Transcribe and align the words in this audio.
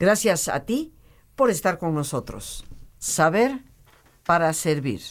Gracias 0.00 0.48
a 0.48 0.60
ti 0.60 0.94
por 1.36 1.50
estar 1.50 1.76
con 1.76 1.94
nosotros. 1.94 2.64
Saber 2.96 3.60
para 4.24 4.50
servir. 4.54 5.02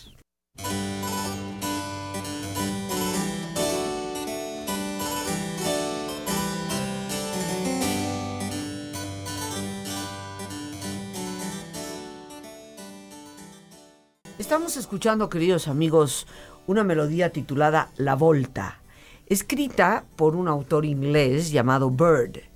Estamos 14.40 14.76
escuchando, 14.76 15.30
queridos 15.30 15.68
amigos, 15.68 16.26
una 16.66 16.84
melodía 16.84 17.32
titulada 17.32 17.92
La 17.96 18.16
Volta, 18.16 18.82
escrita 19.28 20.06
por 20.16 20.36
un 20.36 20.48
autor 20.48 20.84
inglés 20.84 21.52
llamado 21.52 21.92
Bird. 21.92 22.49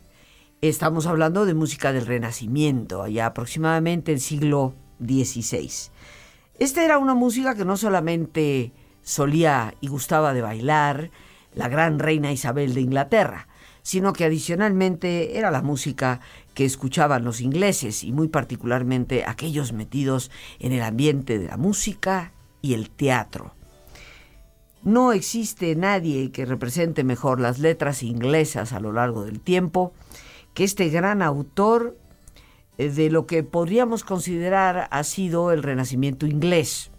Estamos 0.64 1.08
hablando 1.08 1.46
de 1.46 1.54
música 1.54 1.92
del 1.92 2.06
Renacimiento, 2.06 3.04
allá 3.04 3.26
aproximadamente 3.26 4.14
el 4.14 4.22
siglo 4.22 4.74
XVI. 5.06 5.70
Esta 6.58 6.86
era 6.86 7.00
una 7.00 7.16
música 7.16 7.54
que 7.54 7.66
no 7.66 7.76
solamente 7.76 8.72
solía 9.02 9.76
y 9.82 9.90
gustaba 9.90 10.34
de 10.34 10.42
bailar 10.42 11.12
la 11.54 11.68
gran 11.68 12.00
reina 12.00 12.32
Isabel 12.32 12.74
de 12.74 12.80
Inglaterra, 12.80 13.50
sino 13.82 14.14
que 14.14 14.24
adicionalmente 14.24 15.38
era 15.38 15.52
la 15.52 15.62
música 15.62 16.22
que 16.54 16.64
escuchaban 16.64 17.26
los 17.26 17.42
ingleses 17.42 18.06
y 18.06 18.14
muy 18.14 18.30
particularmente 18.30 19.26
aquellos 19.28 19.74
metidos 19.74 20.32
en 20.60 20.72
el 20.72 20.84
ambiente 20.84 21.40
de 21.40 21.48
la 21.48 21.58
música 21.58 22.32
y 22.62 22.74
el 22.74 22.90
teatro. 22.90 23.54
No 24.82 25.12
existe 25.12 25.76
nadie 25.76 26.32
que 26.32 26.46
represente 26.46 27.04
mejor 27.04 27.42
las 27.42 27.60
letras 27.60 28.02
inglesas 28.02 28.72
a 28.72 28.80
lo 28.80 28.94
largo 28.94 29.26
del 29.26 29.42
tiempo 29.42 29.92
que 30.54 30.64
este 30.64 30.90
gran 30.90 31.22
autor 31.22 31.98
eh, 32.78 32.90
de 32.90 33.10
lo 33.10 33.26
que 33.26 33.44
podríamos 33.44 34.04
considerar 34.04 34.88
ha 34.92 35.04
sido 35.04 35.52
el 35.52 35.64
Renacimiento 35.64 36.26
inglés. 36.26 36.92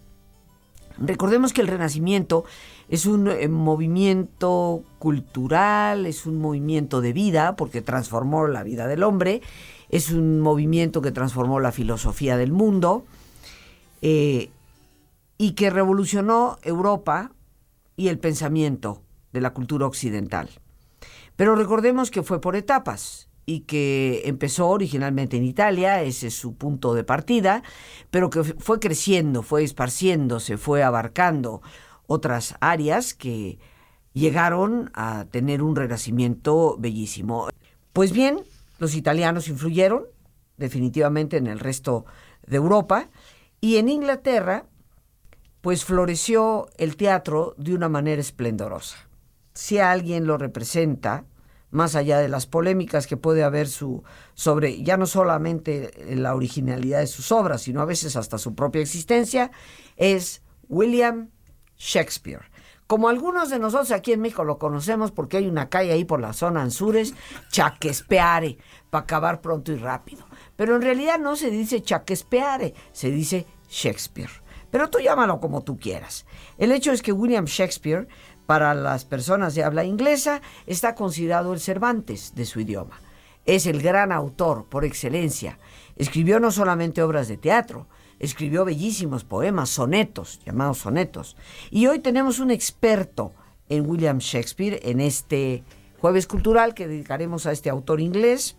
Recordemos 0.97 1.51
que 1.51 1.61
el 1.61 1.67
Renacimiento 1.67 2.45
es 2.87 3.05
un 3.05 3.27
eh, 3.27 3.47
movimiento 3.49 4.83
cultural, 4.99 6.05
es 6.05 6.25
un 6.25 6.39
movimiento 6.39 7.01
de 7.01 7.13
vida, 7.13 7.55
porque 7.55 7.81
transformó 7.81 8.47
la 8.47 8.63
vida 8.63 8.87
del 8.87 9.03
hombre, 9.03 9.41
es 9.89 10.11
un 10.11 10.39
movimiento 10.39 11.01
que 11.01 11.11
transformó 11.11 11.59
la 11.59 11.71
filosofía 11.71 12.37
del 12.37 12.51
mundo 12.51 13.05
eh, 14.01 14.49
y 15.37 15.51
que 15.51 15.69
revolucionó 15.69 16.57
Europa 16.63 17.31
y 17.97 18.07
el 18.07 18.19
pensamiento 18.19 19.01
de 19.33 19.41
la 19.41 19.53
cultura 19.53 19.85
occidental. 19.85 20.49
Pero 21.35 21.55
recordemos 21.55 22.11
que 22.11 22.23
fue 22.23 22.39
por 22.39 22.55
etapas 22.55 23.27
y 23.45 23.61
que 23.61 24.23
empezó 24.25 24.67
originalmente 24.69 25.37
en 25.37 25.45
Italia, 25.45 26.01
ese 26.01 26.27
es 26.27 26.35
su 26.35 26.55
punto 26.55 26.93
de 26.93 27.03
partida, 27.03 27.63
pero 28.09 28.29
que 28.29 28.43
fue 28.43 28.79
creciendo, 28.79 29.43
fue 29.43 29.63
esparciéndose, 29.63 30.57
fue 30.57 30.83
abarcando 30.83 31.61
otras 32.07 32.55
áreas 32.59 33.13
que 33.13 33.59
llegaron 34.13 34.89
a 34.93 35.25
tener 35.29 35.61
un 35.61 35.75
renacimiento 35.75 36.77
bellísimo. 36.79 37.49
Pues 37.93 38.11
bien, 38.11 38.39
los 38.79 38.95
italianos 38.95 39.47
influyeron 39.47 40.05
definitivamente 40.57 41.37
en 41.37 41.47
el 41.47 41.59
resto 41.59 42.05
de 42.47 42.57
Europa 42.57 43.09
y 43.61 43.77
en 43.77 43.89
Inglaterra 43.89 44.65
pues 45.61 45.83
floreció 45.83 46.67
el 46.77 46.95
teatro 46.95 47.55
de 47.57 47.73
una 47.73 47.89
manera 47.89 48.21
esplendorosa. 48.21 48.97
Si 49.53 49.79
alguien 49.79 50.27
lo 50.27 50.37
representa, 50.37 51.25
más 51.75 51.95
allá 51.95 52.19
de 52.19 52.29
las 52.29 52.47
polémicas 52.47 53.05
que 53.05 53.17
puede 53.17 53.43
haber 53.43 53.67
su, 53.67 54.03
sobre 54.33 54.81
ya 54.81 54.97
no 54.97 55.05
solamente 55.05 55.91
la 56.15 56.33
originalidad 56.33 56.99
de 56.99 57.07
sus 57.07 57.31
obras, 57.31 57.63
sino 57.63 57.81
a 57.81 57.85
veces 57.85 58.15
hasta 58.15 58.37
su 58.37 58.55
propia 58.55 58.81
existencia, 58.81 59.51
es 59.97 60.41
William 60.69 61.29
Shakespeare. 61.77 62.49
Como 62.87 63.09
algunos 63.09 63.49
de 63.49 63.59
nosotros 63.59 63.91
aquí 63.91 64.13
en 64.13 64.21
México 64.21 64.43
lo 64.43 64.59
conocemos 64.59 65.11
porque 65.11 65.37
hay 65.37 65.47
una 65.47 65.69
calle 65.69 65.91
ahí 65.91 66.05
por 66.05 66.21
la 66.21 66.33
zona 66.33 66.61
Anzures, 66.61 67.15
Chaquespeare, 67.49 68.57
para 68.91 69.03
acabar 69.03 69.41
pronto 69.41 69.71
y 69.71 69.77
rápido. 69.77 70.25
Pero 70.55 70.75
en 70.75 70.83
realidad 70.83 71.19
no 71.19 71.35
se 71.35 71.49
dice 71.49 71.81
Chaquespeare, 71.81 72.73
se 72.91 73.09
dice 73.09 73.47
Shakespeare. 73.69 74.29
Pero 74.69 74.89
tú 74.89 74.99
llámalo 74.99 75.39
como 75.39 75.63
tú 75.63 75.79
quieras. 75.79 76.25
El 76.57 76.71
hecho 76.71 76.91
es 76.91 77.01
que 77.01 77.11
William 77.11 77.45
Shakespeare 77.45 78.07
para 78.45 78.73
las 78.73 79.05
personas 79.05 79.55
de 79.55 79.63
habla 79.63 79.83
inglesa, 79.83 80.41
está 80.67 80.95
considerado 80.95 81.53
el 81.53 81.59
Cervantes 81.59 82.33
de 82.35 82.45
su 82.45 82.59
idioma. 82.59 82.99
Es 83.45 83.65
el 83.65 83.81
gran 83.81 84.11
autor 84.11 84.65
por 84.65 84.85
excelencia. 84.85 85.59
Escribió 85.95 86.39
no 86.39 86.51
solamente 86.51 87.01
obras 87.01 87.27
de 87.27 87.37
teatro, 87.37 87.87
escribió 88.19 88.65
bellísimos 88.65 89.23
poemas, 89.23 89.69
sonetos, 89.69 90.39
llamados 90.45 90.79
sonetos. 90.79 91.35
Y 91.69 91.87
hoy 91.87 91.99
tenemos 91.99 92.39
un 92.39 92.51
experto 92.51 93.33
en 93.69 93.89
William 93.89 94.19
Shakespeare 94.19 94.79
en 94.83 94.99
este 94.99 95.63
jueves 95.99 96.27
cultural 96.27 96.73
que 96.73 96.87
dedicaremos 96.87 97.45
a 97.45 97.51
este 97.51 97.69
autor 97.69 97.99
inglés. 97.99 98.55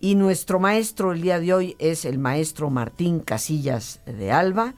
Y 0.00 0.14
nuestro 0.14 0.58
maestro 0.58 1.12
el 1.12 1.20
día 1.20 1.38
de 1.38 1.52
hoy 1.52 1.76
es 1.78 2.04
el 2.04 2.18
maestro 2.18 2.70
Martín 2.70 3.20
Casillas 3.20 4.00
de 4.06 4.32
Alba 4.32 4.74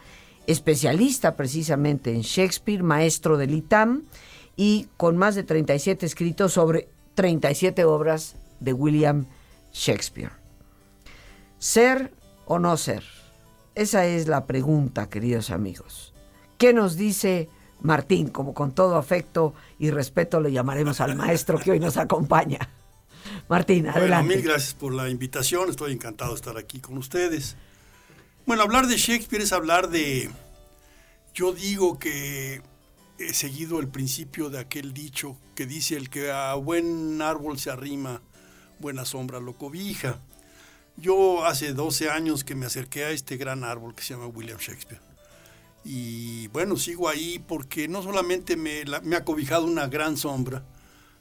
especialista 0.46 1.36
precisamente 1.36 2.12
en 2.12 2.22
Shakespeare, 2.22 2.82
maestro 2.82 3.36
del 3.36 3.54
ITAM 3.54 4.02
y 4.56 4.88
con 4.96 5.16
más 5.16 5.34
de 5.34 5.44
37 5.44 6.06
escritos 6.06 6.52
sobre 6.52 6.88
37 7.14 7.84
obras 7.84 8.36
de 8.60 8.72
William 8.72 9.26
Shakespeare. 9.72 10.32
¿Ser 11.58 12.12
o 12.46 12.58
no 12.58 12.76
ser? 12.76 13.04
Esa 13.74 14.06
es 14.06 14.28
la 14.28 14.46
pregunta, 14.46 15.08
queridos 15.08 15.50
amigos. 15.50 16.12
¿Qué 16.58 16.72
nos 16.72 16.96
dice 16.96 17.48
Martín? 17.80 18.28
Como 18.28 18.54
con 18.54 18.72
todo 18.72 18.96
afecto 18.96 19.54
y 19.78 19.90
respeto 19.90 20.40
le 20.40 20.52
llamaremos 20.52 21.00
al 21.00 21.16
maestro 21.16 21.58
que 21.58 21.72
hoy 21.72 21.80
nos 21.80 21.96
acompaña. 21.96 22.68
Martín, 23.48 23.88
adelante. 23.88 24.26
Bueno, 24.26 24.42
mil 24.42 24.42
gracias 24.42 24.74
por 24.74 24.92
la 24.92 25.08
invitación. 25.08 25.70
Estoy 25.70 25.92
encantado 25.92 26.32
de 26.32 26.36
estar 26.36 26.58
aquí 26.58 26.80
con 26.80 26.98
ustedes. 26.98 27.56
Bueno, 28.44 28.64
hablar 28.64 28.88
de 28.88 28.96
Shakespeare 28.96 29.42
es 29.44 29.52
hablar 29.52 29.88
de... 29.88 30.28
Yo 31.32 31.52
digo 31.52 31.98
que 31.98 32.60
he 33.18 33.34
seguido 33.34 33.78
el 33.78 33.88
principio 33.88 34.50
de 34.50 34.58
aquel 34.58 34.92
dicho 34.92 35.36
que 35.54 35.64
dice 35.64 35.96
el 35.96 36.10
que 36.10 36.32
a 36.32 36.54
buen 36.54 37.22
árbol 37.22 37.58
se 37.58 37.70
arrima, 37.70 38.20
buena 38.80 39.04
sombra 39.04 39.38
lo 39.38 39.54
cobija. 39.54 40.20
Yo 40.96 41.46
hace 41.46 41.72
12 41.72 42.10
años 42.10 42.42
que 42.42 42.56
me 42.56 42.66
acerqué 42.66 43.04
a 43.04 43.10
este 43.10 43.36
gran 43.36 43.62
árbol 43.62 43.94
que 43.94 44.02
se 44.02 44.14
llama 44.14 44.26
William 44.26 44.58
Shakespeare. 44.58 45.00
Y 45.84 46.48
bueno, 46.48 46.76
sigo 46.76 47.08
ahí 47.08 47.38
porque 47.38 47.86
no 47.86 48.02
solamente 48.02 48.56
me, 48.56 48.82
ha 49.16 49.24
cobijado 49.24 49.66
una 49.66 49.86
gran 49.86 50.16
sombra, 50.16 50.64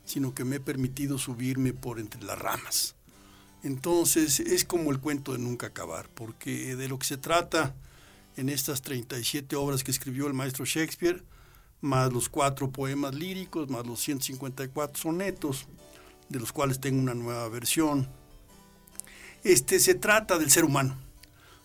sino 0.05 0.33
que 0.33 0.43
me 0.43 0.57
he 0.57 0.59
permitido 0.59 1.19
subirme 1.19 1.73
por 1.73 1.99
entre 1.99 2.23
las 2.23 2.37
ramas. 2.37 2.95
Entonces 3.63 4.39
es 4.39 4.65
como 4.65 4.91
el 4.91 4.99
cuento 4.99 5.33
de 5.33 5.39
nunca 5.39 5.67
acabar, 5.67 6.09
porque 6.09 6.75
de 6.75 6.87
lo 6.87 6.97
que 6.97 7.05
se 7.05 7.17
trata 7.17 7.75
en 8.35 8.49
estas 8.49 8.81
37 8.81 9.55
obras 9.55 9.83
que 9.83 9.91
escribió 9.91 10.27
el 10.27 10.33
maestro 10.33 10.65
Shakespeare, 10.65 11.23
más 11.81 12.11
los 12.11 12.29
cuatro 12.29 12.71
poemas 12.71 13.13
líricos, 13.13 13.69
más 13.69 13.85
los 13.85 13.99
154 13.99 15.01
sonetos, 15.01 15.67
de 16.29 16.39
los 16.39 16.51
cuales 16.51 16.79
tengo 16.79 16.99
una 16.99 17.13
nueva 17.13 17.49
versión. 17.49 18.07
Este 19.43 19.79
se 19.79 19.95
trata 19.95 20.37
del 20.37 20.49
ser 20.49 20.63
humano, 20.63 20.97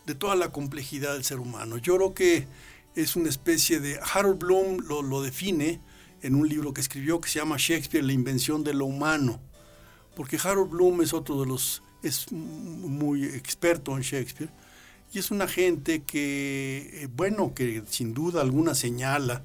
de 0.06 0.14
toda 0.14 0.34
la 0.34 0.50
complejidad 0.50 1.14
del 1.14 1.24
ser 1.24 1.40
humano. 1.40 1.78
Yo 1.78 1.96
creo 1.96 2.14
que 2.14 2.46
es 2.94 3.16
una 3.16 3.28
especie 3.28 3.80
de 3.80 4.00
Harold 4.12 4.38
Bloom 4.38 4.78
lo, 4.86 5.02
lo 5.02 5.22
define 5.22 5.80
en 6.22 6.34
un 6.34 6.48
libro 6.48 6.74
que 6.74 6.80
escribió 6.80 7.20
que 7.20 7.28
se 7.28 7.38
llama 7.38 7.56
Shakespeare, 7.58 8.04
la 8.04 8.12
invención 8.12 8.64
de 8.64 8.74
lo 8.74 8.86
humano, 8.86 9.40
porque 10.14 10.38
Harold 10.42 10.70
Bloom 10.70 11.02
es 11.02 11.12
otro 11.12 11.40
de 11.40 11.46
los 11.46 11.82
es 12.02 12.30
muy 12.32 13.24
experto 13.24 13.96
en 13.96 14.02
Shakespeare 14.02 14.50
y 15.12 15.18
es 15.18 15.30
una 15.30 15.48
gente 15.48 16.02
que, 16.02 16.90
eh, 16.92 17.08
bueno, 17.14 17.54
que 17.54 17.82
sin 17.88 18.12
duda 18.14 18.42
alguna 18.42 18.74
señala 18.74 19.42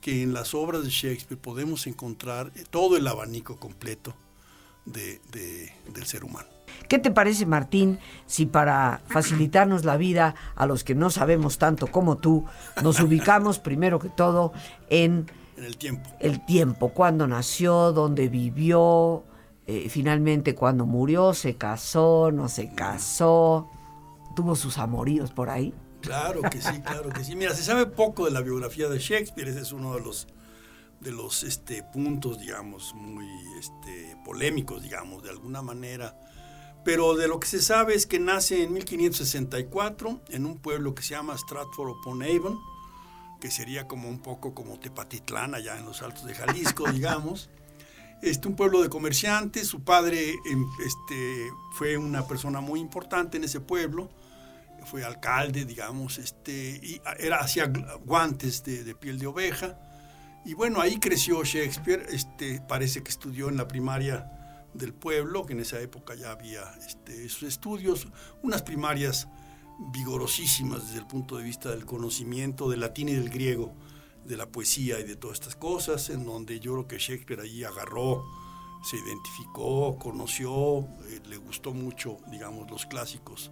que 0.00 0.22
en 0.22 0.32
las 0.32 0.54
obras 0.54 0.84
de 0.84 0.90
Shakespeare 0.90 1.40
podemos 1.40 1.86
encontrar 1.86 2.52
todo 2.70 2.96
el 2.96 3.06
abanico 3.06 3.56
completo 3.56 4.14
de, 4.84 5.20
del 5.92 6.06
ser 6.06 6.24
humano. 6.24 6.48
¿Qué 6.88 6.98
te 6.98 7.10
parece, 7.10 7.46
Martín, 7.46 7.98
si 8.26 8.46
para 8.46 9.02
facilitarnos 9.08 9.84
la 9.84 9.96
vida 9.96 10.34
a 10.54 10.66
los 10.66 10.84
que 10.84 10.94
no 10.94 11.10
sabemos 11.10 11.58
tanto 11.58 11.88
como 11.88 12.16
tú, 12.16 12.44
nos 12.82 13.00
ubicamos 13.00 13.58
primero 13.58 13.98
que 13.98 14.08
todo 14.08 14.52
en... 14.88 15.30
En 15.56 15.64
el 15.64 15.76
tiempo. 15.76 16.08
El 16.20 16.44
tiempo, 16.46 16.90
cuándo 16.90 17.26
nació, 17.26 17.92
dónde 17.92 18.28
vivió, 18.28 19.24
eh, 19.70 19.88
finalmente 19.90 20.54
cuando 20.54 20.86
murió, 20.86 21.34
se 21.34 21.56
casó, 21.56 22.32
no 22.32 22.48
se 22.48 22.72
casó, 22.74 23.68
tuvo 24.34 24.56
sus 24.56 24.78
amoríos 24.78 25.30
por 25.30 25.50
ahí. 25.50 25.74
Claro 26.00 26.40
que 26.40 26.62
sí, 26.62 26.80
claro 26.80 27.10
que 27.10 27.22
sí. 27.22 27.36
Mira, 27.36 27.54
se 27.54 27.62
sabe 27.62 27.84
poco 27.84 28.24
de 28.24 28.30
la 28.30 28.40
biografía 28.40 28.88
de 28.88 28.98
Shakespeare, 28.98 29.48
ese 29.48 29.60
es 29.60 29.72
uno 29.72 29.94
de 29.94 30.00
los 30.00 30.26
de 31.00 31.12
los 31.12 31.42
este, 31.42 31.82
puntos, 31.82 32.40
digamos, 32.40 32.94
muy 32.94 33.28
este, 33.58 34.16
polémicos, 34.24 34.82
digamos, 34.82 35.22
de 35.22 35.30
alguna 35.30 35.60
manera, 35.60 36.18
pero 36.82 37.14
de 37.14 37.28
lo 37.28 37.38
que 37.38 37.46
se 37.46 37.60
sabe 37.60 37.94
es 37.94 38.06
que 38.06 38.18
nace 38.18 38.62
en 38.62 38.72
1564 38.72 40.22
en 40.30 40.46
un 40.46 40.56
pueblo 40.56 40.94
que 40.94 41.02
se 41.02 41.10
llama 41.10 41.36
Stratford 41.36 41.90
upon 41.90 42.22
Avon, 42.22 42.58
que 43.38 43.50
sería 43.50 43.86
como 43.86 44.08
un 44.08 44.20
poco 44.20 44.54
como 44.54 44.80
Tepatitlán 44.80 45.54
allá 45.54 45.78
en 45.78 45.84
los 45.84 46.00
altos 46.00 46.24
de 46.24 46.34
Jalisco, 46.34 46.88
digamos. 46.92 47.50
Este, 48.22 48.48
un 48.48 48.56
pueblo 48.56 48.82
de 48.82 48.88
comerciantes, 48.88 49.68
su 49.68 49.84
padre 49.84 50.34
em, 50.50 50.66
este, 50.84 51.50
fue 51.72 51.96
una 51.96 52.26
persona 52.26 52.60
muy 52.60 52.80
importante 52.80 53.36
en 53.36 53.44
ese 53.44 53.60
pueblo, 53.60 54.10
fue 54.86 55.04
alcalde, 55.04 55.64
digamos, 55.64 56.18
este, 56.18 56.80
y 56.82 57.00
era, 57.18 57.38
hacía 57.38 57.70
guantes 58.04 58.64
de, 58.64 58.84
de, 58.84 58.94
piel 58.94 59.18
de 59.18 59.26
oveja. 59.26 59.78
Y 60.44 60.54
bueno, 60.54 60.80
ahí 60.80 60.98
creció 60.98 61.44
Shakespeare, 61.44 62.06
este, 62.10 62.60
parece 62.60 63.02
que 63.02 63.10
estudió 63.10 63.48
en 63.48 63.56
la 63.56 63.68
primaria 63.68 64.32
del 64.74 64.94
pueblo, 64.94 65.44
que 65.44 65.52
en 65.52 65.60
esa 65.60 65.80
época 65.80 66.14
ya 66.14 66.30
había 66.30 66.62
este, 66.86 67.28
sus 67.28 67.44
estudios, 67.44 68.08
unas 68.42 68.62
primarias 68.62 69.28
vigorosísimas 69.92 70.86
desde 70.86 70.98
el 70.98 71.06
punto 71.06 71.36
de 71.36 71.44
vista 71.44 71.70
del 71.70 71.84
conocimiento 71.84 72.68
del 72.68 72.80
latín 72.80 73.08
y 73.08 73.14
del 73.14 73.30
griego, 73.30 73.74
de 74.28 74.36
la 74.36 74.46
poesía 74.46 75.00
y 75.00 75.04
de 75.04 75.16
todas 75.16 75.38
estas 75.40 75.56
cosas, 75.56 76.10
en 76.10 76.24
donde 76.24 76.60
yo 76.60 76.72
creo 76.74 76.86
que 76.86 76.98
Shakespeare 76.98 77.40
allí 77.40 77.64
agarró, 77.64 78.24
se 78.82 78.96
identificó, 78.96 79.98
conoció, 79.98 80.80
eh, 81.08 81.20
le 81.28 81.38
gustó 81.38 81.72
mucho, 81.72 82.18
digamos, 82.30 82.70
los 82.70 82.86
clásicos 82.86 83.50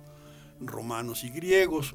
romanos 0.60 1.24
y 1.24 1.30
griegos. 1.30 1.94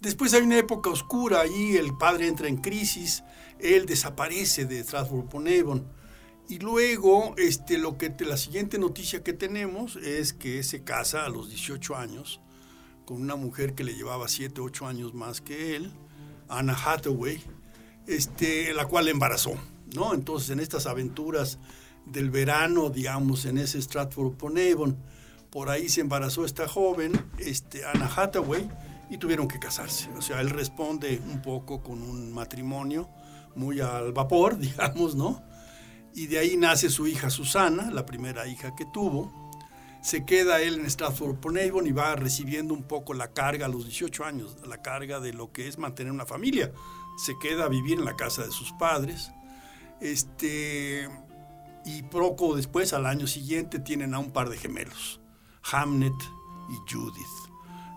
Después 0.00 0.32
hay 0.34 0.42
una 0.42 0.58
época 0.58 0.90
oscura, 0.90 1.40
ahí 1.40 1.76
el 1.76 1.96
padre 1.96 2.26
entra 2.26 2.48
en 2.48 2.56
crisis, 2.56 3.22
él 3.60 3.86
desaparece 3.86 4.64
de 4.64 4.82
Strasbourg 4.82 5.28
Avon. 5.34 5.86
Y 6.48 6.58
luego, 6.60 7.34
este, 7.36 7.76
lo 7.76 7.98
que 7.98 8.14
la 8.20 8.38
siguiente 8.38 8.78
noticia 8.78 9.22
que 9.22 9.34
tenemos 9.34 9.96
es 9.96 10.32
que 10.32 10.62
se 10.62 10.82
casa 10.82 11.26
a 11.26 11.28
los 11.28 11.50
18 11.50 11.94
años 11.94 12.40
con 13.04 13.20
una 13.20 13.36
mujer 13.36 13.74
que 13.74 13.84
le 13.84 13.94
llevaba 13.94 14.28
7, 14.28 14.60
8 14.60 14.86
años 14.86 15.14
más 15.14 15.40
que 15.40 15.76
él, 15.76 15.90
Anna 16.48 16.74
Hathaway, 16.74 17.42
este, 18.08 18.74
la 18.74 18.86
cual 18.86 19.08
embarazó. 19.08 19.54
¿no? 19.94 20.14
Entonces, 20.14 20.50
en 20.50 20.60
estas 20.60 20.86
aventuras 20.86 21.58
del 22.06 22.30
verano, 22.30 22.90
digamos, 22.90 23.44
en 23.44 23.58
ese 23.58 23.80
Stratford 23.80 24.26
upon 24.26 24.58
Avon, 24.58 24.96
por 25.50 25.70
ahí 25.70 25.88
se 25.88 26.00
embarazó 26.00 26.44
esta 26.44 26.68
joven, 26.68 27.12
este, 27.38 27.84
Anna 27.84 28.10
Hathaway, 28.14 28.68
y 29.10 29.18
tuvieron 29.18 29.48
que 29.48 29.58
casarse. 29.58 30.10
O 30.16 30.22
sea, 30.22 30.40
él 30.40 30.50
responde 30.50 31.20
un 31.30 31.40
poco 31.40 31.82
con 31.82 32.02
un 32.02 32.32
matrimonio 32.32 33.08
muy 33.54 33.80
al 33.80 34.12
vapor, 34.12 34.58
digamos, 34.58 35.14
¿no? 35.14 35.42
Y 36.14 36.26
de 36.26 36.38
ahí 36.38 36.56
nace 36.56 36.90
su 36.90 37.06
hija 37.06 37.30
Susana, 37.30 37.90
la 37.90 38.04
primera 38.04 38.46
hija 38.46 38.74
que 38.74 38.84
tuvo, 38.92 39.50
se 40.02 40.24
queda 40.24 40.60
él 40.60 40.80
en 40.80 40.86
Stratford 40.86 41.30
upon 41.30 41.58
Avon 41.58 41.86
y 41.86 41.92
va 41.92 42.16
recibiendo 42.16 42.72
un 42.72 42.82
poco 42.82 43.14
la 43.14 43.32
carga 43.32 43.66
a 43.66 43.68
los 43.68 43.84
18 43.84 44.24
años, 44.24 44.56
la 44.66 44.80
carga 44.80 45.20
de 45.20 45.32
lo 45.32 45.52
que 45.52 45.68
es 45.68 45.78
mantener 45.78 46.12
una 46.12 46.26
familia. 46.26 46.72
Se 47.18 47.38
queda 47.38 47.64
a 47.64 47.68
vivir 47.68 47.98
en 47.98 48.04
la 48.04 48.16
casa 48.16 48.44
de 48.44 48.50
sus 48.50 48.72
padres. 48.72 49.32
Este, 50.00 51.08
y 51.84 52.02
poco 52.02 52.56
después, 52.56 52.92
al 52.92 53.06
año 53.06 53.26
siguiente, 53.26 53.78
tienen 53.78 54.14
a 54.14 54.18
un 54.18 54.30
par 54.30 54.48
de 54.48 54.58
gemelos, 54.58 55.20
Hamnet 55.72 56.14
y 56.70 56.92
Judith. 56.92 57.26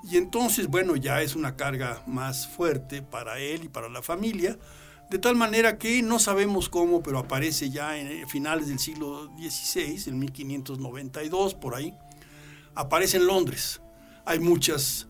Y 0.04 0.18
entonces, 0.18 0.68
bueno, 0.68 0.96
ya 0.96 1.22
es 1.22 1.36
una 1.36 1.56
carga 1.56 2.02
más 2.08 2.48
fuerte 2.48 3.02
para 3.02 3.38
él 3.40 3.66
y 3.66 3.70
para 3.70 3.88
la 3.88 4.02
familia, 4.02 4.58
de 5.12 5.20
tal 5.20 5.36
manera 5.36 5.78
que 5.78 6.02
no 6.02 6.20
sabemos 6.20 6.70
cómo, 6.70 7.04
pero 7.04 7.20
aparece 7.20 7.70
ya 7.70 7.98
en 7.98 8.28
finales 8.30 8.70
del 8.70 8.80
siglo 8.80 9.30
XVI, 9.38 10.04
en 10.08 10.20
1592, 10.20 11.54
por 11.54 11.76
ahí, 11.76 11.94
aparece 12.76 13.18
en 13.18 13.28
Londres. 13.28 13.82
Hay 14.26 14.40
muchas, 14.40 15.08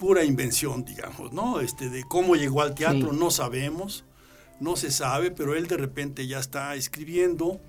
pura 0.00 0.24
invención, 0.24 0.82
digamos, 0.84 1.32
¿no? 1.32 1.60
Este, 1.60 1.90
de 1.90 2.04
cómo 2.04 2.34
llegó 2.34 2.62
al 2.62 2.74
teatro, 2.74 3.12
no 3.12 3.30
sabemos, 3.30 4.04
no 4.58 4.74
se 4.74 4.90
sabe, 4.90 5.30
pero 5.30 5.54
él 5.54 5.68
de 5.68 5.76
repente 5.76 6.26
ya 6.26 6.38
está 6.38 6.74
escribiendo, 6.74 7.60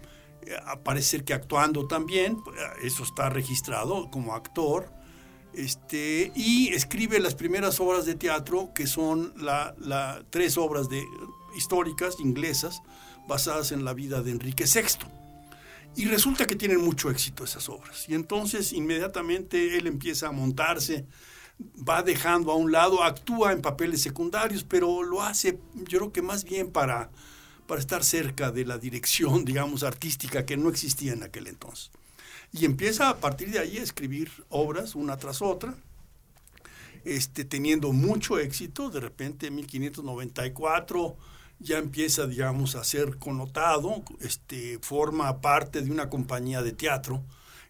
eh, 0.44 0.56
parece 0.81 1.10
ser 1.10 1.24
que 1.25 1.33
actuando 1.33 1.88
también, 1.88 2.38
eso 2.83 3.04
está 3.04 3.30
registrado 3.30 4.10
como 4.10 4.33
actor, 4.33 4.89
este, 5.54 6.31
y 6.33 6.69
escribe 6.69 7.19
las 7.19 7.36
primeras 7.36 7.81
obras 7.81 8.06
de 8.06 8.16
teatro, 8.16 8.72
que 8.74 8.88
son 8.88 9.34
la, 9.36 9.75
la, 9.77 10.24
tres 10.30 10.57
obras 10.57 10.88
de 10.88 11.04
históricas 11.57 12.16
inglesas 12.22 12.81
basadas 13.27 13.74
en 13.74 13.84
la 13.84 13.94
vida 13.94 14.22
de 14.22 14.31
Enrique 14.31 14.63
VI. 14.63 15.06
Y 15.98 16.06
resulta 16.06 16.48
que 16.48 16.56
tienen 16.56 16.80
mucho 16.80 17.12
éxito 17.12 17.44
esas 17.44 17.68
obras. 17.68 18.07
Y 18.07 18.13
entonces 18.13 18.72
inmediatamente 18.72 19.77
él 19.77 19.88
empieza 19.88 20.30
a 20.30 20.31
montarse, 20.31 21.06
va 21.78 22.04
dejando 22.04 22.52
a 22.52 22.56
un 22.56 22.72
lado, 22.72 23.04
actúa 23.04 23.52
en 23.52 23.62
papeles 23.62 24.02
secundarios, 24.02 24.63
pero 24.63 25.04
lo 25.04 25.22
hace 25.22 25.60
yo 25.74 26.00
creo 26.00 26.13
que 26.13 26.22
más 26.22 26.44
bien 26.44 26.72
para, 26.72 27.10
para 27.68 27.81
estar 27.81 28.04
cerca 28.04 28.52
de 28.52 28.66
la 28.66 28.78
dirección, 28.78 29.46
digamos, 29.46 29.84
artística 29.84 30.46
que 30.46 30.58
no 30.58 30.69
existía 30.69 31.13
en 31.13 31.24
aquel 31.24 31.48
entonces. 31.48 31.92
Y 32.54 32.66
empieza 32.66 33.10
a 33.10 33.18
partir 33.18 33.50
de 33.52 33.60
ahí 33.60 33.78
a 33.78 33.84
escribir 33.84 34.30
obras 34.50 34.96
una 34.96 35.18
tras 35.18 35.42
otra, 35.42 35.75
este, 37.06 37.46
teniendo 37.46 37.94
mucho 37.94 38.40
éxito. 38.40 38.90
De 38.90 39.00
repente 39.00 39.48
en 39.48 39.56
1594 39.56 41.16
ya 41.60 41.78
empieza, 41.78 42.28
digamos, 42.28 42.75
a 42.75 42.84
ser 42.84 43.18
connotado, 43.18 44.04
este, 44.19 44.80
forma 44.81 45.42
parte 45.42 45.81
de 45.81 45.92
una 45.92 46.10
compañía 46.10 46.62
de 46.62 46.74
teatro. 46.74 47.24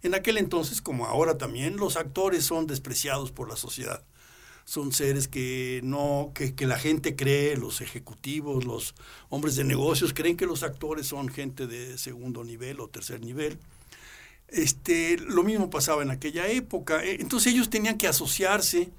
En 0.03 0.15
aquel 0.15 0.37
entonces, 0.37 0.81
como 0.81 1.05
ahora 1.05 1.37
también, 1.37 1.77
los 1.77 1.95
actores 1.95 2.43
son 2.43 2.67
despreciados 2.67 3.31
por 3.31 3.49
la 3.49 3.55
sociedad. 3.55 4.03
Son 4.65 4.91
seres 4.91 5.27
que 5.27 5.81
no, 5.83 6.31
que, 6.33 6.53
la 6.65 6.77
gente 6.77 7.15
cree, 7.15 7.57
los 7.57 7.81
ejecutivos, 7.81 8.63
los 8.63 8.95
hombres 9.29 9.55
de 9.55 9.63
negocios 9.63 10.13
creen 10.13 10.37
que 10.37 10.45
los 10.45 10.63
actores 10.63 11.07
son 11.07 11.29
gente 11.29 11.67
de 11.67 11.97
segundo 11.97 12.43
nivel 12.43 12.79
o 12.79 12.87
tercer 12.87 13.21
nivel. 13.21 13.57
Este, 14.47 15.17
lo 15.17 15.43
mismo 15.43 15.69
pasaba 15.69 16.03
en 16.03 16.11
aquella 16.11 16.47
época. 16.47 17.03
Entonces 17.03 17.53
ellos 17.53 17.69
tenían 17.69 17.97
que 17.97 18.07
asociarse 18.07 18.91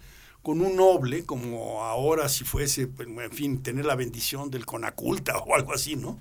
con 0.43 0.61
un 0.61 0.77
noble, 0.77 1.25
como 1.25 1.83
ahora 1.85 2.29
si 2.29 2.45
fuese, 2.45 2.89
pues, 2.89 3.09
en 3.09 3.31
fin, 3.31 3.63
tener 3.63 3.85
la 3.85 3.95
bendición 3.95 4.51
del 4.51 4.67
conaculta 4.67 5.39
o 5.47 5.55
algo 5.55 5.73
así, 5.73 5.97
¿no? 5.97 6.21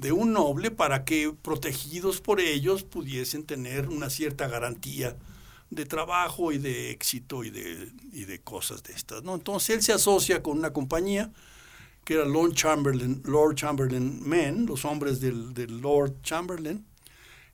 De 0.00 0.12
un 0.12 0.32
noble 0.32 0.70
para 0.70 1.04
que 1.04 1.34
protegidos 1.42 2.20
por 2.20 2.40
ellos 2.40 2.84
pudiesen 2.84 3.44
tener 3.44 3.88
una 3.88 4.10
cierta 4.10 4.46
garantía 4.46 5.16
de 5.70 5.84
trabajo 5.86 6.52
y 6.52 6.58
de 6.58 6.90
éxito 6.90 7.44
y 7.44 7.50
de, 7.50 7.90
y 8.12 8.24
de 8.24 8.40
cosas 8.40 8.82
de 8.82 8.92
estas, 8.92 9.22
¿no? 9.22 9.34
Entonces 9.34 9.76
él 9.76 9.82
se 9.82 9.92
asocia 9.92 10.42
con 10.42 10.56
una 10.56 10.72
compañía 10.72 11.32
que 12.04 12.14
era 12.14 12.24
Lord 12.24 12.54
Chamberlain, 12.54 13.22
Lord 13.24 13.56
Chamberlain 13.56 14.26
Men, 14.26 14.66
los 14.66 14.84
hombres 14.84 15.20
del, 15.20 15.52
del 15.52 15.80
Lord 15.80 16.22
Chamberlain, 16.22 16.86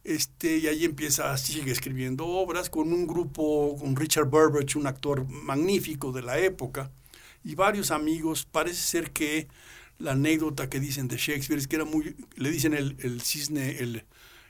este, 0.04 0.58
y 0.58 0.66
ahí 0.66 0.84
empieza, 0.84 1.36
sigue 1.38 1.72
escribiendo 1.72 2.26
obras 2.26 2.68
con 2.68 2.92
un 2.92 3.06
grupo, 3.06 3.76
con 3.80 3.96
Richard 3.96 4.26
Burbage, 4.26 4.78
un 4.78 4.86
actor 4.86 5.26
magnífico 5.26 6.12
de 6.12 6.22
la 6.22 6.38
época, 6.38 6.90
y 7.42 7.54
varios 7.54 7.90
amigos. 7.90 8.46
Parece 8.50 8.80
ser 8.80 9.10
que 9.12 9.48
la 9.98 10.12
anécdota 10.12 10.68
que 10.68 10.80
dicen 10.80 11.08
de 11.08 11.16
Shakespeare 11.16 11.58
es 11.58 11.68
que 11.68 11.76
era 11.76 11.84
muy, 11.84 12.16
le 12.36 12.50
dicen 12.50 12.74
el, 12.74 12.96
el 13.00 13.20
cisne, 13.20 13.78
el, 13.78 14.04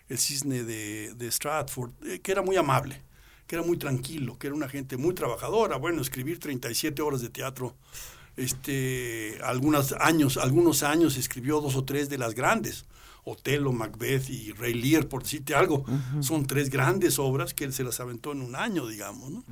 el 0.08 0.18
cisne 0.18 0.64
de, 0.64 1.14
de, 1.14 1.30
Stratford, 1.30 1.92
eh, 2.06 2.20
que 2.20 2.32
era 2.32 2.42
muy 2.42 2.56
amable, 2.56 3.02
que 3.46 3.56
era 3.56 3.64
muy 3.64 3.76
tranquilo, 3.76 4.38
que 4.38 4.48
era 4.48 4.56
una 4.56 4.68
gente 4.68 4.96
muy 4.96 5.14
trabajadora. 5.14 5.76
Bueno, 5.76 6.02
escribir 6.02 6.38
37 6.38 7.02
horas 7.02 7.20
de 7.20 7.28
teatro, 7.28 7.76
este, 8.36 9.38
algunos 9.42 9.92
años, 9.92 10.36
algunos 10.36 10.82
años 10.82 11.16
escribió 11.16 11.60
dos 11.60 11.76
o 11.76 11.84
tres 11.84 12.08
de 12.08 12.18
las 12.18 12.34
grandes 12.34 12.86
Otelo, 13.24 13.72
Macbeth 13.72 14.28
y 14.28 14.52
Rey 14.52 14.74
Lear, 14.74 15.08
por 15.08 15.22
decirte 15.22 15.54
algo. 15.54 15.84
Son 16.20 16.46
tres 16.46 16.68
grandes 16.68 17.18
obras 17.18 17.54
que 17.54 17.64
él 17.64 17.72
se 17.72 17.82
las 17.82 17.98
aventó 17.98 18.32
en 18.32 18.42
un 18.42 18.54
año, 18.54 18.86
digamos. 18.86 19.30
¿no? 19.30 19.44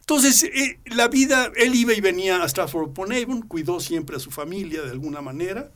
Entonces, 0.00 0.44
eh, 0.44 0.78
la 0.86 1.08
vida, 1.08 1.50
él 1.56 1.74
iba 1.74 1.92
y 1.92 2.00
venía 2.00 2.42
a 2.42 2.48
Stratford 2.48 2.90
upon 2.90 3.12
Avon, 3.12 3.42
cuidó 3.42 3.80
siempre 3.80 4.16
a 4.16 4.20
su 4.20 4.30
familia 4.30 4.82
de 4.82 4.90
alguna 4.92 5.20
manera, 5.20 5.72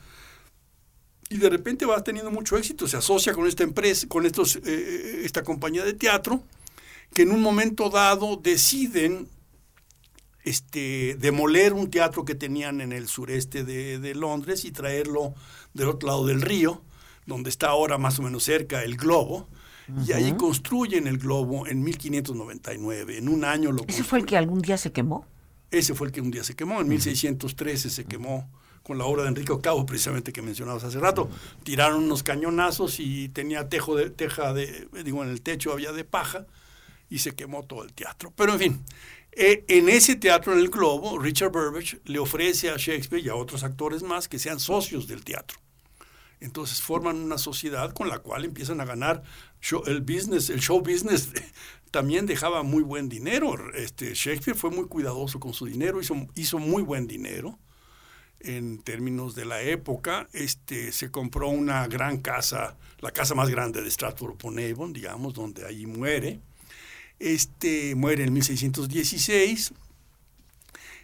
y 1.29 1.39
de 1.39 1.51
repente 1.51 1.87
va 1.87 2.03
teniendo 2.03 2.31
mucho 2.31 2.57
éxito, 2.57 2.87
se 2.87 2.97
asocia 2.97 3.33
con 3.33 3.47
esta 3.47 3.65
empresa, 3.65 4.07
con 4.09 4.27
estos, 4.27 4.57
eh, 4.57 4.61
eh, 4.67 5.23
esta 5.25 5.43
compañía 5.43 5.85
de 5.85 5.95
teatro, 5.95 6.45
que 7.15 7.23
en 7.23 7.33
un 7.33 7.43
momento 7.43 7.91
dado 7.91 8.37
deciden 8.37 9.29
este, 10.45 11.17
demoler 11.19 11.73
un 11.73 11.91
teatro 11.91 12.25
que 12.25 12.37
tenían 12.37 12.81
en 12.81 12.93
el 12.93 13.09
sureste 13.09 13.65
de, 13.65 13.99
de 13.99 14.15
Londres 14.15 14.65
y 14.65 14.71
traerlo 14.71 15.35
del 15.75 15.89
otro 15.89 16.09
lado 16.09 16.27
del 16.27 16.43
río 16.43 16.83
donde 17.31 17.49
está 17.49 17.69
ahora 17.69 17.97
más 17.97 18.19
o 18.19 18.23
menos 18.23 18.45
cerca 18.45 18.83
el 18.85 18.97
globo, 18.97 19.49
y 20.07 20.13
ahí 20.13 20.33
construyen 20.35 21.07
el 21.07 21.19
globo 21.19 21.67
en 21.67 21.83
1599. 21.83 23.19
En 23.19 23.29
un 23.29 23.45
año 23.45 23.73
lo 23.73 23.85
¿Ese 23.89 24.05
fue 24.05 24.19
el 24.19 24.27
que 24.27 24.37
algún 24.37 24.61
día 24.61 24.77
se 24.77 24.93
quemó? 24.93 25.27
Ese 25.71 25.95
fue 25.95 26.09
el 26.09 26.13
que 26.13 26.21
un 26.21 26.31
día 26.31 26.45
se 26.45 26.55
quemó. 26.55 26.81
En 26.81 26.89
1613 26.89 27.91
se 27.91 28.05
quemó 28.05 28.51
con 28.83 28.99
la 28.99 29.05
obra 29.05 29.23
de 29.23 29.29
Enrique 29.29 29.53
Octavo, 29.53 29.85
precisamente 29.87 30.33
que 30.33 30.43
mencionabas 30.43 30.85
hace 30.85 30.99
rato. 30.99 31.29
Tiraron 31.65 32.05
unos 32.05 32.23
cañonazos 32.23 33.01
y 33.01 33.29
tenía 33.31 33.69
tejo 33.69 33.97
de, 33.97 34.11
teja 34.11 34.53
de, 34.53 34.89
digo, 35.05 35.25
en 35.25 35.31
el 35.31 35.43
techo 35.43 35.73
había 35.73 35.93
de 35.93 36.05
paja 36.05 36.47
y 37.09 37.19
se 37.19 37.35
quemó 37.35 37.65
todo 37.65 37.83
el 37.85 37.93
teatro. 37.93 38.33
Pero 38.37 38.53
en 38.53 38.59
fin, 38.59 38.85
eh, 39.33 39.65
en 39.69 39.89
ese 39.89 40.17
teatro 40.17 40.53
en 40.53 40.61
el 40.61 40.69
Globo, 40.69 41.19
Richard 41.19 41.51
Burbage 41.51 42.01
le 42.05 42.19
ofrece 42.19 42.71
a 42.71 42.77
Shakespeare 42.77 43.25
y 43.25 43.29
a 43.29 43.35
otros 43.35 43.65
actores 43.65 44.03
más 44.03 44.29
que 44.29 44.39
sean 44.39 44.61
socios 44.61 45.07
del 45.09 45.25
teatro. 45.25 45.59
Entonces 46.41 46.81
forman 46.81 47.17
una 47.17 47.39
sociedad 47.39 47.93
con 47.93 48.09
la 48.09 48.19
cual 48.19 48.45
empiezan 48.45 48.81
a 48.81 48.85
ganar 48.85 49.23
el 49.87 50.01
business, 50.01 50.49
el 50.49 50.61
show 50.61 50.81
business 50.81 51.31
también 51.91 52.27
dejaba 52.27 52.63
muy 52.63 52.83
buen 52.83 53.09
dinero. 53.09 53.57
Este, 53.75 54.15
Shakespeare 54.15 54.57
fue 54.57 54.71
muy 54.71 54.87
cuidadoso 54.87 55.39
con 55.39 55.53
su 55.53 55.67
dinero, 55.67 56.01
hizo, 56.01 56.15
hizo 56.35 56.59
muy 56.59 56.83
buen 56.83 57.07
dinero 57.07 57.59
en 58.41 58.79
términos 58.83 59.35
de 59.35 59.45
la 59.45 59.61
época. 59.63 60.29
Este, 60.33 60.93
se 60.93 61.11
compró 61.11 61.49
una 61.49 61.87
gran 61.89 62.19
casa, 62.19 62.79
la 63.01 63.11
casa 63.11 63.35
más 63.35 63.51
grande 63.51 63.83
de 63.83 63.91
Stratford-upon-Avon, 63.91 64.93
digamos, 64.93 65.35
donde 65.35 65.67
allí 65.67 65.87
muere. 65.87 66.41
Este, 67.19 67.95
muere 67.95 68.25
en 68.25 68.33
1616 68.33 69.75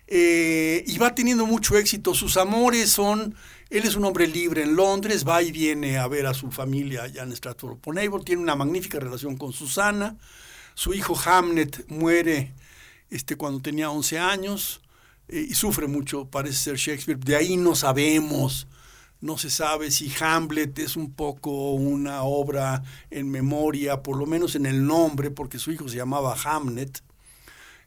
eh, 0.07 0.85
y 0.87 0.99
va 0.99 1.15
teniendo 1.15 1.47
mucho 1.47 1.77
éxito. 1.77 2.15
Sus 2.15 2.37
amores 2.37 2.91
son, 2.91 3.35
él 3.71 3.85
es 3.85 3.97
un 3.97 4.05
hombre 4.05 4.27
libre 4.27 4.63
en 4.63 4.77
Londres, 4.77 5.27
va 5.27 5.43
y 5.43 5.53
viene 5.53 5.99
a 5.99 6.07
ver 6.07 6.27
a 6.27 6.35
su 6.35 6.51
familia 6.51 7.05
allá 7.05 7.23
en 7.23 7.33
Stratford-upon-Avon, 7.33 8.25
tiene 8.25 8.43
una 8.43 8.57
magnífica 8.57 9.01
relación 9.01 9.37
con 9.37 9.53
Susana. 9.53 10.17
Su 10.75 10.95
hijo 10.95 11.19
Hamlet 11.25 11.89
muere 11.89 12.53
este, 13.11 13.37
cuando 13.37 13.61
tenía 13.61 13.91
11 13.91 14.19
años 14.19 14.81
eh, 15.29 15.47
y 15.49 15.55
sufre 15.55 15.87
mucho, 15.87 16.27
parece 16.27 16.57
ser 16.57 16.77
Shakespeare. 16.77 17.19
De 17.19 17.37
ahí 17.37 17.57
no 17.57 17.75
sabemos, 17.75 18.69
no 19.21 19.39
se 19.39 19.51
sabe 19.51 19.91
si 19.91 20.13
Hamlet 20.21 20.79
es 20.79 20.97
un 20.97 21.13
poco 21.13 21.73
una 21.73 22.23
obra 22.23 22.83
en 23.11 23.31
memoria, 23.31 24.03
por 24.03 24.17
lo 24.17 24.27
menos 24.27 24.55
en 24.55 24.67
el 24.67 24.87
nombre, 24.87 25.31
porque 25.31 25.59
su 25.59 25.73
hijo 25.73 25.89
se 25.89 25.97
llamaba 25.97 26.37
Hamlet. 26.45 27.03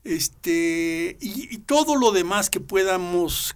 Este, 0.03 1.17
y, 1.19 1.57
todo 1.59 1.95
lo 1.95 2.11
demás 2.11 2.49
que 2.49 2.59
podamos, 2.59 3.53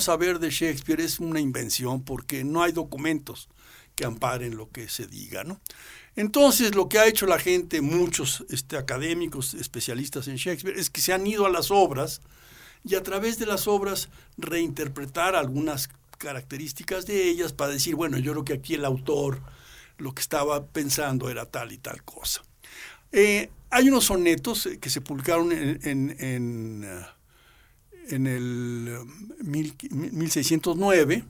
saber 0.00 0.38
de 0.38 0.50
Shakespeare 0.50 1.00
es 1.00 1.20
una 1.20 1.40
invención, 1.40 2.02
porque 2.02 2.44
no 2.44 2.62
hay 2.62 2.72
documentos 2.72 3.48
que 3.94 4.04
amparen 4.04 4.56
lo 4.56 4.70
que 4.70 4.88
se 4.88 5.06
diga, 5.06 5.42
¿no? 5.42 5.60
Entonces, 6.14 6.74
lo 6.74 6.88
que 6.88 6.98
ha 6.98 7.06
hecho 7.06 7.26
la 7.26 7.38
gente, 7.38 7.80
muchos 7.80 8.44
este, 8.50 8.76
académicos, 8.76 9.54
especialistas 9.54 10.28
en 10.28 10.36
Shakespeare, 10.36 10.78
es 10.78 10.90
que 10.90 11.00
se 11.00 11.12
han 11.12 11.26
ido 11.26 11.46
a 11.46 11.50
las 11.50 11.70
obras 11.70 12.20
y 12.84 12.94
a 12.94 13.02
través 13.02 13.38
de 13.38 13.46
las 13.46 13.66
obras 13.66 14.08
reinterpretar 14.36 15.34
algunas 15.34 15.88
características 16.18 17.06
de 17.06 17.28
ellas 17.28 17.52
para 17.52 17.72
decir, 17.72 17.94
bueno, 17.94 18.18
yo 18.18 18.32
creo 18.32 18.44
que 18.44 18.54
aquí 18.54 18.74
el 18.74 18.84
autor 18.84 19.40
lo 19.98 20.14
que 20.14 20.22
estaba 20.22 20.66
pensando 20.66 21.30
era 21.30 21.46
tal 21.46 21.72
y 21.72 21.78
tal 21.78 22.02
cosa. 22.04 22.42
Eh, 23.16 23.48
hay 23.70 23.88
unos 23.88 24.04
sonetos 24.04 24.68
que 24.78 24.90
se 24.90 25.00
publicaron 25.00 25.50
en, 25.50 25.80
en, 25.84 26.16
en, 26.20 26.86
en 28.10 28.26
el 28.26 28.98
1609 29.42 31.24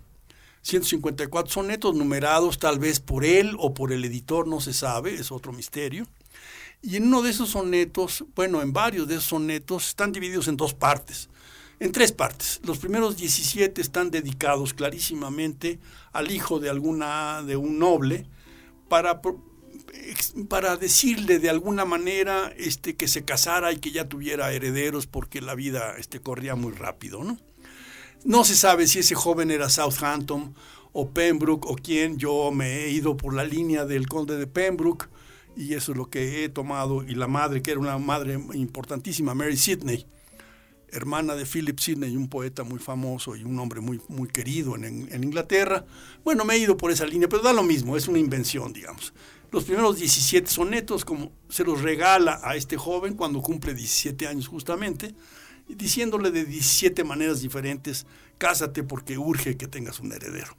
154 0.62 1.52
sonetos 1.52 1.94
numerados 1.94 2.58
tal 2.58 2.80
vez 2.80 2.98
por 2.98 3.24
él 3.24 3.54
o 3.60 3.72
por 3.72 3.92
el 3.92 4.04
editor, 4.04 4.48
no 4.48 4.60
se 4.60 4.72
sabe, 4.72 5.14
es 5.14 5.30
otro 5.30 5.52
misterio. 5.52 6.08
Y 6.82 6.96
en 6.96 7.06
uno 7.06 7.22
de 7.22 7.30
esos 7.30 7.50
sonetos, 7.50 8.24
bueno, 8.34 8.60
en 8.60 8.72
varios 8.72 9.06
de 9.06 9.14
esos 9.14 9.26
sonetos 9.26 9.90
están 9.90 10.10
divididos 10.10 10.48
en 10.48 10.56
dos 10.56 10.74
partes, 10.74 11.28
en 11.78 11.92
tres 11.92 12.10
partes. 12.10 12.60
Los 12.64 12.78
primeros 12.78 13.16
17 13.16 13.80
están 13.80 14.10
dedicados 14.10 14.74
clarísimamente 14.74 15.78
al 16.12 16.32
hijo 16.32 16.58
de 16.58 16.68
alguna 16.68 17.44
de 17.44 17.56
un 17.56 17.78
noble 17.78 18.26
para 18.88 19.22
para 20.48 20.76
decirle 20.76 21.38
de 21.38 21.50
alguna 21.50 21.84
manera 21.84 22.52
este 22.56 22.96
que 22.96 23.08
se 23.08 23.24
casara 23.24 23.72
y 23.72 23.78
que 23.78 23.90
ya 23.90 24.08
tuviera 24.08 24.52
herederos 24.52 25.06
porque 25.06 25.40
la 25.40 25.54
vida 25.54 25.96
este 25.98 26.20
corría 26.20 26.54
muy 26.54 26.72
rápido, 26.72 27.24
¿no? 27.24 27.38
No 28.24 28.44
se 28.44 28.56
sabe 28.56 28.88
si 28.88 28.98
ese 28.98 29.14
joven 29.14 29.50
era 29.50 29.68
Southampton 29.68 30.54
o 30.92 31.10
Pembroke 31.10 31.68
o 31.68 31.76
quién. 31.76 32.18
Yo 32.18 32.50
me 32.50 32.84
he 32.84 32.90
ido 32.90 33.16
por 33.16 33.34
la 33.34 33.44
línea 33.44 33.84
del 33.84 34.08
conde 34.08 34.36
de 34.36 34.46
Pembroke 34.46 35.08
y 35.56 35.74
eso 35.74 35.92
es 35.92 35.98
lo 35.98 36.10
que 36.10 36.44
he 36.44 36.48
tomado. 36.48 37.04
Y 37.04 37.14
la 37.14 37.28
madre, 37.28 37.62
que 37.62 37.70
era 37.70 37.80
una 37.80 37.98
madre 37.98 38.34
importantísima, 38.54 39.34
Mary 39.34 39.56
Sidney, 39.56 40.06
hermana 40.88 41.34
de 41.34 41.46
Philip 41.46 41.78
Sidney, 41.78 42.16
un 42.16 42.28
poeta 42.28 42.64
muy 42.64 42.78
famoso 42.78 43.36
y 43.36 43.44
un 43.44 43.58
hombre 43.58 43.80
muy, 43.80 44.00
muy 44.08 44.28
querido 44.28 44.74
en, 44.74 44.84
en, 44.84 45.24
Inglaterra. 45.24 45.84
Bueno, 46.24 46.44
me 46.44 46.54
he 46.54 46.58
ido 46.58 46.76
por 46.76 46.90
esa 46.90 47.06
línea, 47.06 47.28
pero 47.28 47.42
da 47.42 47.52
lo 47.52 47.62
mismo, 47.62 47.96
es 47.96 48.08
una 48.08 48.18
invención, 48.18 48.72
digamos. 48.72 49.12
Los 49.56 49.64
primeros 49.64 49.96
17 49.96 50.50
sonetos, 50.50 51.06
como 51.06 51.32
se 51.48 51.64
los 51.64 51.80
regala 51.80 52.42
a 52.44 52.56
este 52.56 52.76
joven 52.76 53.14
cuando 53.14 53.40
cumple 53.40 53.72
17 53.72 54.26
años 54.26 54.48
justamente, 54.48 55.14
diciéndole 55.66 56.30
de 56.30 56.44
17 56.44 57.02
maneras 57.04 57.40
diferentes, 57.40 58.04
cásate 58.36 58.82
porque 58.82 59.16
urge 59.16 59.56
que 59.56 59.66
tengas 59.66 59.98
un 60.00 60.12
heredero. 60.12 60.54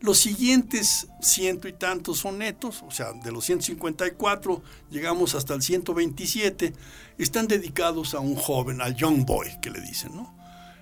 Los 0.00 0.16
siguientes 0.16 1.08
ciento 1.20 1.68
y 1.68 1.74
tantos 1.74 2.20
sonetos, 2.20 2.82
o 2.82 2.90
sea, 2.90 3.12
de 3.12 3.30
los 3.30 3.44
154 3.44 4.62
llegamos 4.90 5.34
hasta 5.34 5.52
el 5.52 5.60
127, 5.60 6.72
están 7.18 7.46
dedicados 7.46 8.14
a 8.14 8.20
un 8.20 8.36
joven, 8.36 8.80
al 8.80 8.96
young 8.96 9.26
boy, 9.26 9.48
que 9.60 9.68
le 9.68 9.82
dicen, 9.82 10.16
¿no? 10.16 10.34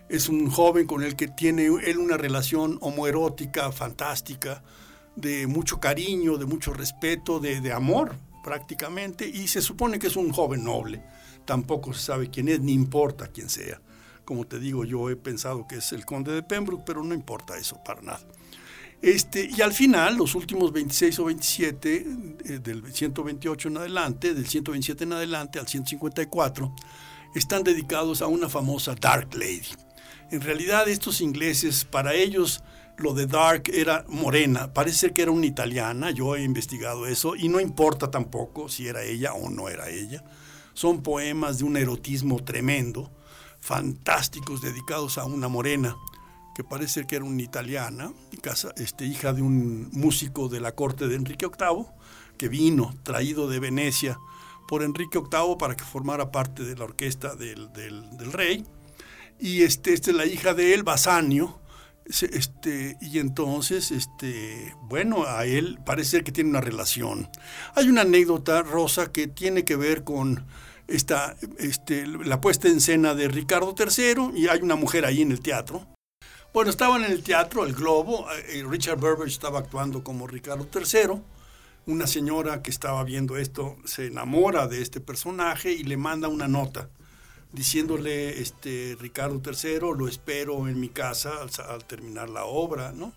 Es 0.08 0.28
un 0.28 0.48
joven 0.48 0.86
con 0.86 1.02
el 1.02 1.16
que 1.16 1.26
tiene 1.26 1.66
él 1.66 1.98
una 1.98 2.16
relación 2.16 2.78
homoerótica 2.80 3.72
fantástica, 3.72 4.62
de 5.16 5.46
mucho 5.46 5.80
cariño, 5.80 6.36
de 6.38 6.46
mucho 6.46 6.72
respeto, 6.72 7.40
de, 7.40 7.60
de 7.60 7.72
amor 7.72 8.16
prácticamente, 8.42 9.28
y 9.28 9.48
se 9.48 9.60
supone 9.60 9.98
que 9.98 10.06
es 10.06 10.16
un 10.16 10.32
joven 10.32 10.64
noble 10.64 11.02
tampoco 11.50 11.92
se 11.92 12.02
sabe 12.02 12.30
quién 12.30 12.48
es, 12.48 12.60
ni 12.60 12.72
importa 12.72 13.26
quién 13.26 13.48
sea. 13.48 13.80
Como 14.24 14.46
te 14.46 14.60
digo, 14.60 14.84
yo 14.84 15.10
he 15.10 15.16
pensado 15.16 15.66
que 15.66 15.78
es 15.78 15.92
el 15.92 16.04
conde 16.06 16.32
de 16.32 16.44
Pembroke, 16.44 16.84
pero 16.86 17.02
no 17.02 17.12
importa 17.12 17.58
eso 17.58 17.82
para 17.84 18.00
nada. 18.02 18.20
Este, 19.02 19.50
y 19.50 19.60
al 19.60 19.72
final, 19.72 20.16
los 20.16 20.36
últimos 20.36 20.72
26 20.72 21.18
o 21.18 21.24
27, 21.24 22.06
eh, 22.44 22.58
del 22.60 22.92
128 22.92 23.66
en 23.66 23.78
adelante, 23.78 24.32
del 24.32 24.46
127 24.46 25.02
en 25.02 25.14
adelante 25.14 25.58
al 25.58 25.66
154, 25.66 26.72
están 27.34 27.64
dedicados 27.64 28.22
a 28.22 28.28
una 28.28 28.48
famosa 28.48 28.94
Dark 28.94 29.34
Lady. 29.34 29.74
En 30.30 30.42
realidad, 30.42 30.88
estos 30.88 31.20
ingleses, 31.20 31.84
para 31.84 32.14
ellos, 32.14 32.62
lo 33.02 33.14
de 33.14 33.26
Dark 33.26 33.70
era 33.72 34.04
morena, 34.08 34.72
parece 34.72 35.12
que 35.12 35.22
era 35.22 35.30
una 35.30 35.46
italiana, 35.46 36.10
yo 36.10 36.36
he 36.36 36.42
investigado 36.42 37.06
eso, 37.06 37.34
y 37.36 37.48
no 37.48 37.60
importa 37.60 38.10
tampoco 38.10 38.68
si 38.68 38.86
era 38.86 39.02
ella 39.02 39.32
o 39.32 39.50
no 39.50 39.68
era 39.68 39.88
ella. 39.88 40.24
Son 40.74 41.02
poemas 41.02 41.58
de 41.58 41.64
un 41.64 41.76
erotismo 41.76 42.42
tremendo, 42.44 43.10
fantásticos, 43.58 44.62
dedicados 44.62 45.18
a 45.18 45.24
una 45.24 45.48
morena, 45.48 45.96
que 46.54 46.64
parece 46.64 47.06
que 47.06 47.16
era 47.16 47.24
una 47.24 47.42
italiana, 47.42 48.12
este, 48.76 49.06
hija 49.06 49.32
de 49.32 49.42
un 49.42 49.90
músico 49.92 50.48
de 50.48 50.60
la 50.60 50.74
corte 50.74 51.08
de 51.08 51.16
Enrique 51.16 51.46
VIII, 51.46 51.86
que 52.36 52.48
vino 52.48 52.94
traído 53.02 53.48
de 53.48 53.60
Venecia 53.60 54.18
por 54.66 54.82
Enrique 54.82 55.18
VIII 55.18 55.56
para 55.58 55.76
que 55.76 55.84
formara 55.84 56.30
parte 56.30 56.64
de 56.64 56.76
la 56.76 56.84
orquesta 56.84 57.34
del, 57.34 57.70
rey. 58.32 58.64
Y 59.38 59.62
este, 59.62 59.94
esta 59.94 60.10
es 60.10 60.16
la 60.16 60.26
hija 60.26 60.54
de 60.54 60.74
él, 60.74 60.82
Basanio, 60.82 61.60
este, 62.06 62.96
y 63.00 63.18
entonces, 63.18 63.90
este, 63.90 64.74
bueno, 64.82 65.24
a 65.26 65.46
él 65.46 65.78
parece 65.84 66.24
que 66.24 66.32
tiene 66.32 66.50
una 66.50 66.60
relación. 66.60 67.28
Hay 67.74 67.88
una 67.88 68.02
anécdota, 68.02 68.62
Rosa, 68.62 69.12
que 69.12 69.26
tiene 69.26 69.64
que 69.64 69.76
ver 69.76 70.02
con 70.02 70.44
este, 70.88 72.06
la 72.06 72.40
puesta 72.40 72.68
en 72.68 72.78
escena 72.78 73.14
de 73.14 73.28
Ricardo 73.28 73.74
III 73.78 74.32
y 74.34 74.48
hay 74.48 74.60
una 74.60 74.76
mujer 74.76 75.04
ahí 75.04 75.22
en 75.22 75.30
el 75.30 75.40
teatro. 75.40 75.86
Bueno, 76.52 76.70
estaban 76.70 77.04
en 77.04 77.12
el 77.12 77.22
teatro, 77.22 77.64
el 77.64 77.74
Globo, 77.74 78.26
eh, 78.48 78.64
Richard 78.68 78.98
Burbage 78.98 79.30
estaba 79.30 79.60
actuando 79.60 80.02
como 80.02 80.26
Ricardo 80.26 80.66
III. 80.74 81.20
Una 81.86 82.08
señora 82.08 82.60
que 82.60 82.70
estaba 82.70 83.04
viendo 83.04 83.36
esto 83.36 83.76
se 83.84 84.06
enamora 84.06 84.66
de 84.66 84.82
este 84.82 85.00
personaje 85.00 85.72
y 85.72 85.84
le 85.84 85.96
manda 85.96 86.26
una 86.26 86.48
nota 86.48 86.90
diciéndole, 87.52 88.40
este, 88.40 88.96
Ricardo 89.00 89.40
III, 89.44 89.80
lo 89.96 90.08
espero 90.08 90.68
en 90.68 90.78
mi 90.78 90.88
casa 90.88 91.32
al, 91.40 91.50
al 91.68 91.84
terminar 91.84 92.28
la 92.30 92.44
obra, 92.44 92.92
¿no? 92.92 93.12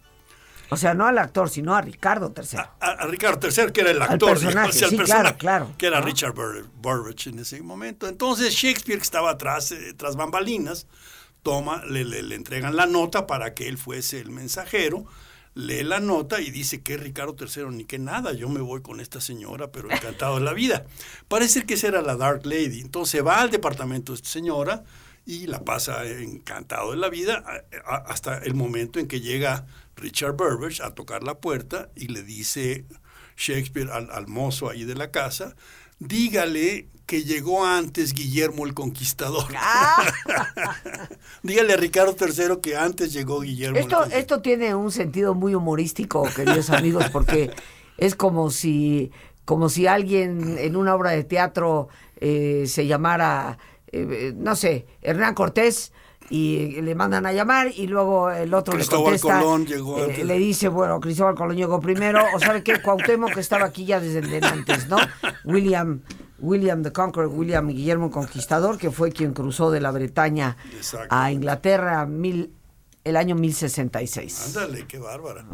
O 0.74 0.78
sea, 0.78 0.96
no 0.96 1.06
al 1.06 1.20
actor, 1.20 1.50
sino 1.52 1.76
a 1.76 1.82
Ricardo 1.82 2.34
III. 2.36 2.60
A, 2.80 3.06
Ricardo 3.06 3.48
III, 3.48 3.72
que 3.72 3.82
era 3.82 3.92
el 3.92 4.02
actor. 4.02 4.30
Al 4.30 4.36
personaje, 4.36 4.74
sí, 4.74 4.98
claro, 4.98 5.38
claro. 5.38 5.72
Que 5.78 5.86
era 5.86 6.02
Richard 6.02 6.34
Burbage 6.34 7.30
en 7.30 7.40
ese 7.40 7.62
momento. 7.62 8.08
Entonces 8.08 8.54
Shakespeare, 8.56 8.98
que 8.98 9.04
estaba 9.04 9.30
atrás, 9.30 9.72
eh, 9.72 9.94
tras 9.96 10.16
bambalinas, 10.16 10.88
toma, 11.44 11.84
le, 11.86 12.04
le, 12.06 12.36
entregan 12.36 12.76
la 12.76 12.88
nota 12.88 13.28
para 13.28 13.54
que 13.54 13.68
él 13.68 13.78
fuese 13.78 14.20
el 14.20 14.32
mensajero, 14.32 15.06
lee 15.56 15.84
la 15.84 16.00
nota 16.00 16.42
y 16.42 16.52
dice 16.52 16.82
que 16.82 16.98
Ricardo 16.98 17.36
III 17.40 17.66
ni 17.72 17.86
que 17.86 18.00
nada, 18.00 18.34
yo 18.34 18.50
me 18.50 18.62
voy 18.62 18.82
con 18.82 19.00
esta 19.00 19.22
señora, 19.22 19.72
pero 19.72 19.92
encantado 19.92 20.36
de 20.38 20.46
la 20.46 20.54
vida. 20.54 20.86
Parece 21.28 21.66
que 21.66 21.76
esa 21.76 21.88
era 21.88 22.02
la 22.02 22.16
Dark 22.16 22.46
Lady. 22.46 22.82
Entonces 22.82 23.26
va 23.26 23.42
al 23.42 23.52
departamento 23.52 24.12
de 24.12 24.18
esta 24.18 24.30
señora 24.30 24.84
y 25.26 25.48
la 25.48 25.64
pasa 25.64 26.06
encantado 26.06 26.92
de 26.92 26.98
la 26.98 27.10
vida 27.10 27.44
hasta 27.86 28.40
el 28.40 28.56
momento 28.56 29.00
en 29.00 29.08
que 29.08 29.22
llega 29.22 29.66
Richard 29.96 30.36
Burbage 30.36 30.82
a 30.84 30.92
tocar 30.92 31.24
la 31.24 31.36
puerta 31.36 31.90
y 31.96 32.08
le 32.08 32.24
dice 32.24 32.86
Shakespeare 33.38 33.90
al, 33.92 34.28
mozo 34.28 34.70
ahí 34.70 34.84
de 34.84 34.96
la 34.96 35.12
casa, 35.12 35.56
dígale 36.00 36.88
que 37.06 37.24
llegó 37.24 37.66
antes 37.66 38.14
Guillermo 38.14 38.66
el 38.66 38.74
Conquistador. 38.74 39.46
Ah. 39.56 40.06
dígale 41.44 41.74
a 41.74 41.78
Ricardo 41.78 42.16
III 42.20 42.58
que 42.62 42.76
antes 42.76 43.14
llegó 43.14 43.42
Guillermo 43.42 43.78
esto, 43.78 43.88
el 43.88 43.92
Conquistador. 43.92 44.20
Esto 44.22 44.42
tiene 44.42 44.76
un 44.76 44.92
sentido 44.92 45.34
muy 45.34 45.56
humorístico, 45.56 46.24
queridos 46.36 46.70
amigos, 46.70 47.06
porque 47.12 47.52
es 47.98 48.16
como 48.16 48.50
si, 48.50 49.12
como 49.46 49.70
si 49.70 49.88
alguien 49.88 50.58
en 50.58 50.76
una 50.76 50.96
obra 50.96 51.12
de 51.12 51.24
teatro 51.24 51.90
eh, 52.18 52.66
se 52.68 52.88
llamara, 52.88 53.58
eh, 53.92 54.34
no 54.36 54.56
sé, 54.56 54.86
Hernán 55.02 55.36
Cortés 55.36 55.92
y 56.30 56.82
le 56.82 56.96
mandan 56.96 57.26
a 57.26 57.34
llamar 57.34 57.68
y 57.76 57.88
luego 57.88 58.32
el 58.32 58.54
otro 58.54 58.78
le 58.78 58.86
contesta, 58.86 59.40
Colón 59.40 59.66
llegó 59.66 59.98
eh, 60.06 60.24
le 60.24 60.38
dice, 60.38 60.68
bueno, 60.68 61.00
Cristóbal 61.00 61.36
Colón 61.36 61.58
llegó 61.58 61.80
primero, 61.80 62.24
o 62.34 62.40
sabe 62.40 62.64
que 62.64 62.82
Cuauhtémoc 62.82 63.34
que 63.34 63.40
estaba 63.40 63.66
aquí 63.66 63.86
ya 63.86 64.00
desde 64.00 64.46
antes, 64.46 64.88
¿no? 64.88 64.98
William 65.46 66.02
William 66.40 66.84
the 66.84 66.92
Conqueror, 66.92 67.30
William 67.30 67.68
Guillermo 67.70 68.12
Conquistador, 68.12 68.78
que 68.78 68.92
fue 68.92 69.12
quien 69.12 69.34
cruzó 69.34 69.72
de 69.72 69.80
la 69.80 69.92
Bretaña 69.92 70.58
a 71.10 71.32
Inglaterra 71.32 72.06
mil, 72.06 72.54
el 73.04 73.16
año 73.16 73.36
1066. 73.36 74.48
Ándale, 74.48 74.86
qué 74.88 75.00
bárbara. 75.00 75.46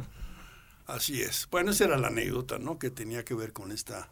Así 0.87 1.21
es. 1.21 1.47
Bueno, 1.51 1.71
esa 1.71 1.85
era 1.85 1.97
la 1.97 2.07
anécdota, 2.07 2.57
¿no? 2.57 2.79
Que 2.79 2.89
tenía 2.89 3.23
que 3.23 3.35
ver 3.35 3.53
con 3.53 3.71
esta 3.71 4.09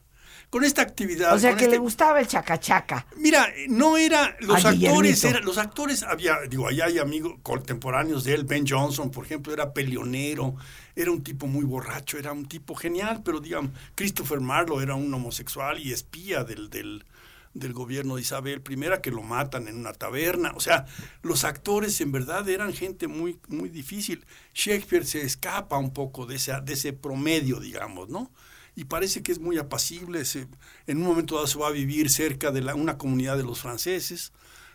con 0.50 0.64
esta 0.64 0.82
actividad. 0.82 1.34
O 1.34 1.40
sea, 1.40 1.56
que 1.56 1.66
este 1.66 1.76
le 1.76 1.78
gustaba 1.78 2.20
el 2.20 2.28
chacachaca. 2.28 3.06
Mira, 3.18 3.48
no 3.68 3.98
era, 3.98 4.36
los 4.40 4.64
actores, 4.64 5.24
era, 5.24 5.40
los 5.42 5.58
actores 5.58 6.04
había, 6.04 6.38
digo, 6.50 6.68
allá 6.68 6.86
hay 6.86 7.00
amigos 7.00 7.34
contemporáneos 7.44 8.24
de 8.24 8.34
él, 8.34 8.46
Ben 8.46 8.66
Johnson, 8.68 9.12
por 9.12 9.26
ejemplo, 9.26 9.54
era 9.54 9.74
peleonero, 9.74 10.56
era 10.96 11.12
un 11.12 11.24
tipo 11.24 11.48
muy 11.48 11.66
borracho, 11.66 12.18
era 12.18 12.32
un 12.32 12.48
tipo 12.48 12.76
genial, 12.76 13.22
pero 13.24 13.40
digamos, 13.40 13.72
Christopher 13.96 14.40
Marlowe 14.40 14.82
era 14.82 14.96
un 14.96 15.14
homosexual 15.14 15.80
y 15.80 15.92
espía 15.92 16.44
del, 16.44 16.70
del, 16.70 17.06
del 17.54 17.74
gobierno 17.74 18.16
de 18.16 18.22
Isabel 18.22 18.64
I, 18.68 19.02
que 19.02 19.12
lo 19.12 19.24
matan 19.24 19.68
en 19.68 19.78
una 19.78 19.94
taberna. 19.94 20.54
O 20.56 20.60
sea, 20.60 20.86
los 21.22 21.44
actores 21.44 22.00
en 22.02 22.12
verdad 22.12 22.48
eran 22.48 22.74
gente 22.74 23.08
muy, 23.08 23.40
muy 23.48 23.70
difícil. 23.70 24.26
Shakespeare 24.54 25.06
se 25.06 25.22
escapa 25.24 25.78
un 25.78 25.92
poco 25.92 26.26
de 26.26 26.36
ese, 26.36 26.54
de 26.64 26.74
ese 26.74 26.94
promedio, 26.94 27.60
digamos, 27.60 28.10
¿no? 28.10 28.32
Y 28.78 28.86
parece 28.86 29.24
que 29.24 29.32
es 29.32 29.40
muy 29.40 29.58
apacible. 29.58 30.24
Se, 30.24 30.48
en 30.86 30.98
un 30.98 31.04
momento 31.04 31.34
dado 31.34 31.48
se 31.48 31.58
va 31.58 31.68
a 31.68 31.72
vivir 31.72 32.12
cerca 32.12 32.52
de 32.52 32.62
la, 32.62 32.76
una 32.76 33.00
comunidad 33.00 33.36
de 33.36 33.42
los 33.42 33.60
franceses, 33.60 34.32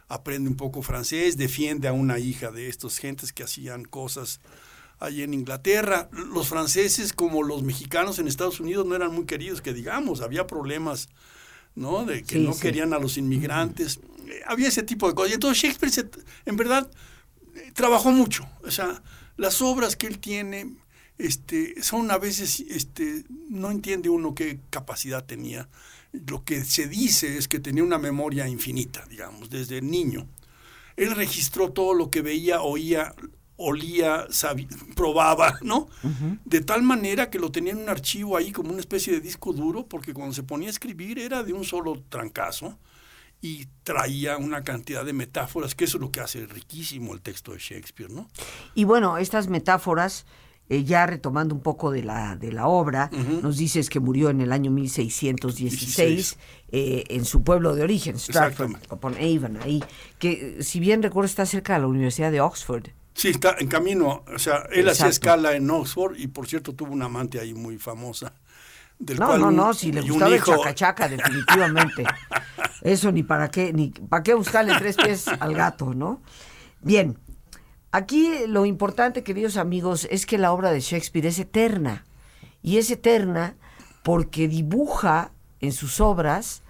aprende 0.08 0.50
un 0.50 0.56
poco 0.56 0.82
francés, 0.82 1.36
defiende 1.36 1.86
a 1.86 1.92
una 1.92 2.18
hija 2.18 2.50
de 2.50 2.68
estos 2.68 2.98
gentes 2.98 3.32
que 3.32 3.44
hacían 3.44 3.84
cosas 3.84 4.40
allí 4.98 5.22
en 5.22 5.34
Inglaterra. 5.34 6.10
Los 6.12 6.48
franceses, 6.48 7.12
como 7.12 7.44
los 7.44 7.62
mexicanos 7.62 8.18
en 8.18 8.26
Estados 8.26 8.58
Unidos, 8.58 8.84
no 8.86 8.96
eran 8.96 9.14
muy 9.14 9.24
queridos, 9.24 9.62
que 9.62 9.72
digamos, 9.72 10.20
había 10.20 10.48
problemas. 10.48 11.08
¿no? 11.76 12.04
De 12.04 12.24
que 12.24 12.40
no 12.40 12.58
querían 12.58 12.92
a 12.94 12.98
los 12.98 13.16
inmigrantes. 13.16 14.00
Había 14.46 14.66
ese 14.66 14.82
tipo 14.82 15.06
de 15.06 15.14
cosas. 15.14 15.30
Y 15.30 15.34
entonces 15.34 15.62
Shakespeare, 15.62 16.10
en 16.44 16.56
verdad, 16.56 16.90
trabajó 17.72 18.10
mucho. 18.10 18.48
O 18.64 18.70
sea, 18.72 19.00
las 19.36 19.62
obras 19.62 19.94
que 19.94 20.08
él 20.08 20.18
tiene 20.18 20.74
este, 21.22 21.80
son 21.82 22.10
a 22.10 22.18
veces, 22.18 22.60
este, 22.68 23.24
no 23.48 23.70
entiende 23.70 24.08
uno 24.08 24.34
qué 24.34 24.58
capacidad 24.70 25.24
tenía. 25.24 25.68
Lo 26.10 26.44
que 26.44 26.64
se 26.64 26.88
dice 26.88 27.38
es 27.38 27.46
que 27.46 27.60
tenía 27.60 27.84
una 27.84 27.98
memoria 27.98 28.48
infinita, 28.48 29.06
digamos, 29.08 29.48
desde 29.48 29.80
niño. 29.80 30.26
Él 30.96 31.12
registró 31.12 31.70
todo 31.70 31.94
lo 31.94 32.10
que 32.10 32.22
veía, 32.22 32.62
oía, 32.62 33.14
olía, 33.56 34.26
probaba, 34.96 35.58
¿no? 35.62 35.88
De 36.44 36.60
tal 36.60 36.82
manera 36.82 37.30
que 37.30 37.38
lo 37.38 37.52
tenía 37.52 37.72
en 37.72 37.78
un 37.78 37.88
archivo 37.88 38.36
ahí 38.36 38.50
como 38.50 38.70
una 38.70 38.80
especie 38.80 39.12
de 39.12 39.20
disco 39.20 39.52
duro, 39.52 39.86
porque 39.86 40.12
cuando 40.12 40.34
se 40.34 40.42
ponía 40.42 40.68
a 40.68 40.72
escribir 40.72 41.20
era 41.20 41.44
de 41.44 41.52
un 41.52 41.64
solo 41.64 42.02
trancazo 42.08 42.76
y 43.40 43.66
traía 43.84 44.38
una 44.38 44.62
cantidad 44.62 45.04
de 45.04 45.12
metáforas, 45.12 45.76
que 45.76 45.84
eso 45.84 45.98
es 45.98 46.00
lo 46.00 46.10
que 46.10 46.20
hace 46.20 46.46
riquísimo 46.46 47.14
el 47.14 47.20
texto 47.20 47.52
de 47.52 47.58
Shakespeare, 47.58 48.10
¿no? 48.10 48.28
Y 48.74 48.84
bueno, 48.84 49.18
estas 49.18 49.48
metáforas 49.48 50.26
eh, 50.72 50.84
ya 50.84 51.04
retomando 51.04 51.54
un 51.54 51.60
poco 51.60 51.90
de 51.90 52.02
la, 52.02 52.34
de 52.34 52.50
la 52.50 52.66
obra, 52.66 53.10
nos 53.42 53.58
dices 53.58 53.90
que 53.90 54.00
murió 54.00 54.30
en 54.30 54.40
el 54.40 54.52
año 54.52 54.70
1616 54.70 56.38
eh, 56.70 57.04
en 57.08 57.26
su 57.26 57.44
pueblo 57.44 57.74
de 57.74 57.82
origen, 57.82 58.18
Stratford 58.18 58.76
upon 58.90 59.14
Avon, 59.16 59.58
ahí, 59.62 59.84
que 60.18 60.62
si 60.62 60.80
bien 60.80 61.02
recuerdo 61.02 61.26
está 61.26 61.44
cerca 61.44 61.74
de 61.74 61.80
la 61.80 61.88
Universidad 61.88 62.32
de 62.32 62.40
Oxford. 62.40 62.86
Sí, 63.12 63.28
está 63.28 63.56
en 63.58 63.68
camino, 63.68 64.24
o 64.34 64.38
sea, 64.38 64.66
él 64.72 64.88
hacía 64.88 65.08
escala 65.08 65.54
en 65.54 65.70
Oxford 65.70 66.16
y 66.16 66.28
por 66.28 66.46
cierto 66.46 66.74
tuvo 66.74 66.94
una 66.94 67.04
amante 67.04 67.38
ahí 67.38 67.52
muy 67.52 67.76
famosa. 67.76 68.32
Del 68.98 69.18
no, 69.18 69.36
no, 69.36 69.50
no, 69.50 69.74
si 69.74 69.92
le 69.92 70.00
gustaba 70.00 70.34
el 70.34 70.42
chacachaca, 70.42 71.06
definitivamente. 71.06 72.06
Eso 72.80 73.12
ni 73.12 73.22
para 73.22 73.50
qué, 73.50 73.74
ni 73.74 73.90
para 73.90 74.22
qué 74.22 74.32
buscarle 74.32 74.72
tres 74.78 74.96
pies 74.96 75.28
al 75.28 75.52
gato, 75.52 75.92
¿no? 75.92 76.22
Bien, 76.80 77.18
Aquí 77.92 78.46
lo 78.48 78.64
importante, 78.64 79.22
queridos 79.22 79.58
amigos, 79.58 80.08
es 80.10 80.24
que 80.24 80.38
la 80.38 80.52
obra 80.52 80.72
de 80.72 80.80
Shakespeare 80.80 81.26
es 81.26 81.38
eterna. 81.38 82.04
Y 82.62 82.78
es 82.78 82.90
eterna 82.90 83.56
porque 84.02 84.48
dibuja 84.48 85.30
en 85.60 85.72
sus 85.72 86.00
obras 86.00 86.62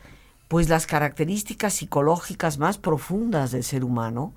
pues 0.48 0.68
las 0.68 0.86
características 0.86 1.72
psicológicas 1.72 2.58
más 2.58 2.76
profundas 2.76 3.52
del 3.52 3.64
ser 3.64 3.84
humano. 3.84 4.34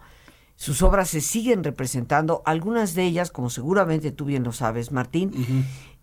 Sus 0.56 0.82
obras 0.82 1.10
se 1.10 1.19
siguen 1.19 1.63
representando, 1.63 2.41
algunas 2.45 2.93
de 2.93 3.04
ellas, 3.04 3.32
como 3.32 3.50
seguramente 3.50 4.12
tú 4.12 4.24
bien 4.24 4.43
lo 4.43 4.54
sabes, 4.54 4.93
Martín, 4.93 5.34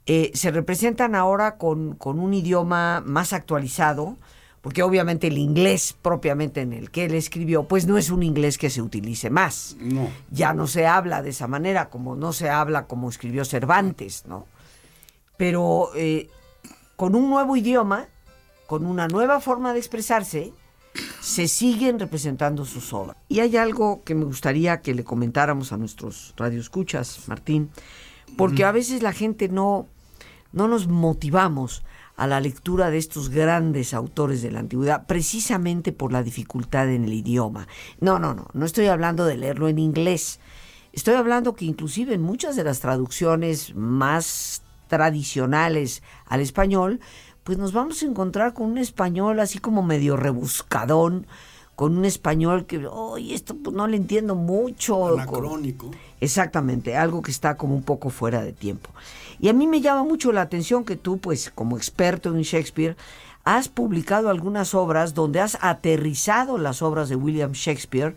eh, 0.05 0.31
se 0.35 0.51
representan 0.51 1.15
ahora 1.15 1.57
con, 1.57 1.95
con 1.95 2.19
un 2.19 2.35
idioma 2.35 3.03
más 3.07 3.33
actualizado, 3.33 4.19
porque 4.63 4.85
obviamente 4.85 5.27
el 5.27 5.39
inglés 5.39 5.95
propiamente 6.01 6.61
en 6.61 6.73
el 6.73 6.91
que 6.91 7.05
él 7.05 7.15
escribió, 7.15 7.65
pues 7.65 7.87
no 7.87 7.99
es 7.99 8.11
un 8.11 8.23
inglés 8.23 8.59
que 8.59 8.71
se 8.71 8.81
utilice 8.81 9.29
más. 9.29 9.77
No. 9.81 10.09
Ya 10.31 10.55
no 10.55 10.69
se 10.69 10.87
habla 10.87 11.21
de 11.21 11.31
esa 11.31 11.49
manera, 11.49 11.91
como 11.91 12.15
no 12.15 12.33
se 12.33 12.49
habla 12.49 12.87
como 12.87 13.11
escribió 13.11 13.45
Cervantes, 13.45 14.25
¿no? 14.27 14.47
Pero 15.37 15.91
eh, 15.97 16.31
con 16.95 17.17
un 17.17 17.29
nuevo 17.29 17.57
idioma, 17.57 18.07
con 18.69 18.87
una 18.87 19.09
nueva 19.09 19.41
forma 19.41 19.73
de 19.73 19.81
expresarse, 19.81 20.53
se 21.21 21.49
siguen 21.49 21.99
representando 21.99 22.65
sus 22.65 22.93
obras. 22.93 23.17
Y 23.29 23.41
hay 23.41 23.57
algo 23.57 24.05
que 24.05 24.15
me 24.15 24.25
gustaría 24.25 24.81
que 24.81 24.95
le 24.95 25.03
comentáramos 25.03 25.73
a 25.73 25.77
nuestros 25.77 26.35
radioescuchas, 26.37 27.27
Martín, 27.27 27.71
porque 28.37 28.65
a 28.65 28.71
veces 28.71 29.03
la 29.03 29.13
gente 29.13 29.49
no, 29.49 29.89
no 30.53 30.69
nos 30.69 30.87
motivamos 30.87 31.83
a 32.23 32.29
la 32.29 32.39
lectura 32.39 32.89
de 32.91 32.99
estos 32.99 33.31
grandes 33.31 33.93
autores 33.93 34.43
de 34.43 34.53
la 34.53 34.61
antigüedad, 34.61 35.07
precisamente 35.09 35.91
por 35.91 36.13
la 36.13 36.23
dificultad 36.23 36.89
en 36.89 37.03
el 37.03 37.13
idioma. 37.15 37.67
No, 37.99 38.21
no, 38.21 38.33
no, 38.33 38.47
no 38.53 38.65
estoy 38.65 38.87
hablando 38.87 39.25
de 39.25 39.37
leerlo 39.37 39.67
en 39.67 39.81
inglés. 39.81 40.39
Estoy 40.93 41.15
hablando 41.15 41.57
que 41.57 41.65
inclusive 41.65 42.15
en 42.15 42.23
muchas 42.23 42.55
de 42.55 42.63
las 42.63 42.79
traducciones 42.79 43.75
más 43.75 44.63
tradicionales 44.87 46.05
al 46.27 46.39
español, 46.39 47.01
pues 47.43 47.59
nos 47.59 47.73
vamos 47.73 48.01
a 48.05 48.07
encontrar 48.07 48.55
con 48.55 48.71
un 48.71 48.79
español 48.79 49.41
así 49.41 49.59
como 49.59 49.83
medio 49.83 50.17
rebuscadón, 50.17 51.27
con 51.75 51.99
un 51.99 52.05
español 52.05 52.67
que, 52.67 52.87
oye, 52.87 53.35
esto 53.35 53.57
pues 53.57 53.75
no 53.75 53.89
le 53.89 53.97
entiendo 53.97 54.37
mucho. 54.37 55.09
Anacrónico. 55.09 55.91
Exactamente, 56.21 56.97
algo 56.97 57.21
que 57.21 57.33
está 57.33 57.57
como 57.57 57.75
un 57.75 57.83
poco 57.83 58.11
fuera 58.11 58.43
de 58.43 58.53
tiempo. 58.53 58.91
Y 59.43 59.49
a 59.49 59.53
mí 59.53 59.67
me 59.67 59.81
llama 59.81 60.05
mucho 60.05 60.31
la 60.31 60.41
atención 60.41 60.85
que 60.85 60.95
tú, 60.95 61.19
pues 61.19 61.51
como 61.53 61.77
experto 61.77 62.31
en 62.31 62.43
Shakespeare, 62.43 62.97
has 63.43 63.69
publicado 63.69 64.31
algunas 64.31 64.73
obras 64.73 65.15
donde 65.15 65.41
has 65.41 65.59
aterrizado 65.61 66.59
las 66.59 66.81
obras 66.81 67.09
de 67.09 67.17
William 67.17 67.51
Shakespeare 67.51 68.15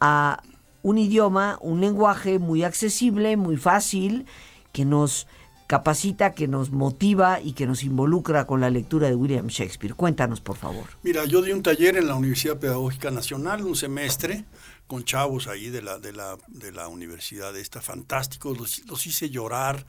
a 0.00 0.42
un 0.80 0.96
idioma, 0.96 1.58
un 1.60 1.82
lenguaje 1.82 2.38
muy 2.38 2.64
accesible, 2.64 3.36
muy 3.36 3.58
fácil, 3.58 4.24
que 4.72 4.86
nos 4.86 5.26
capacita, 5.66 6.32
que 6.32 6.48
nos 6.48 6.70
motiva 6.70 7.42
y 7.42 7.52
que 7.52 7.66
nos 7.66 7.84
involucra 7.84 8.46
con 8.46 8.62
la 8.62 8.70
lectura 8.70 9.08
de 9.08 9.16
William 9.16 9.48
Shakespeare. 9.48 9.94
Cuéntanos, 9.94 10.40
por 10.40 10.56
favor. 10.56 10.84
Mira, 11.02 11.26
yo 11.26 11.42
di 11.42 11.52
un 11.52 11.62
taller 11.62 11.98
en 11.98 12.06
la 12.06 12.14
Universidad 12.14 12.58
Pedagógica 12.58 13.10
Nacional, 13.10 13.62
un 13.66 13.76
semestre, 13.76 14.46
con 14.86 15.04
chavos 15.04 15.46
ahí 15.46 15.68
de 15.68 15.82
la, 15.82 15.98
de 15.98 16.12
la, 16.12 16.38
de 16.48 16.72
la 16.72 16.88
universidad 16.88 17.54
esta, 17.54 17.82
fantásticos, 17.82 18.58
los 18.86 19.06
hice 19.06 19.28
llorar, 19.28 19.84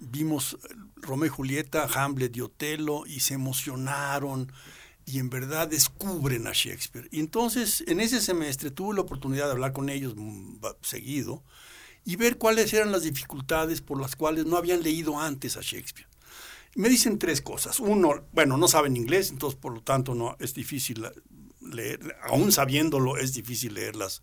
vimos 0.00 0.58
Romeo 0.96 1.26
y 1.26 1.30
Julieta, 1.30 1.88
Hamlet 1.94 2.36
y 2.36 2.40
Otelo 2.40 3.04
y 3.06 3.20
se 3.20 3.34
emocionaron 3.34 4.52
y 5.06 5.18
en 5.18 5.30
verdad 5.30 5.68
descubren 5.68 6.46
a 6.46 6.52
Shakespeare. 6.52 7.08
Y 7.10 7.20
entonces 7.20 7.82
en 7.86 8.00
ese 8.00 8.20
semestre 8.20 8.70
tuve 8.70 8.94
la 8.94 9.00
oportunidad 9.00 9.46
de 9.46 9.52
hablar 9.52 9.72
con 9.72 9.88
ellos 9.88 10.14
mm, 10.16 10.58
seguido 10.82 11.42
y 12.04 12.16
ver 12.16 12.38
cuáles 12.38 12.72
eran 12.72 12.92
las 12.92 13.02
dificultades 13.02 13.80
por 13.80 14.00
las 14.00 14.16
cuales 14.16 14.46
no 14.46 14.56
habían 14.56 14.82
leído 14.82 15.18
antes 15.18 15.56
a 15.56 15.60
Shakespeare. 15.62 16.08
Me 16.74 16.88
dicen 16.88 17.18
tres 17.18 17.40
cosas. 17.40 17.80
Uno, 17.80 18.26
bueno, 18.32 18.56
no 18.56 18.68
saben 18.68 18.96
inglés, 18.96 19.30
entonces 19.30 19.58
por 19.58 19.72
lo 19.72 19.82
tanto 19.82 20.14
no 20.14 20.36
es 20.38 20.54
difícil 20.54 21.06
leer, 21.60 22.16
aún 22.22 22.52
sabiéndolo 22.52 23.16
es 23.16 23.34
difícil 23.34 23.74
leerlas 23.74 24.22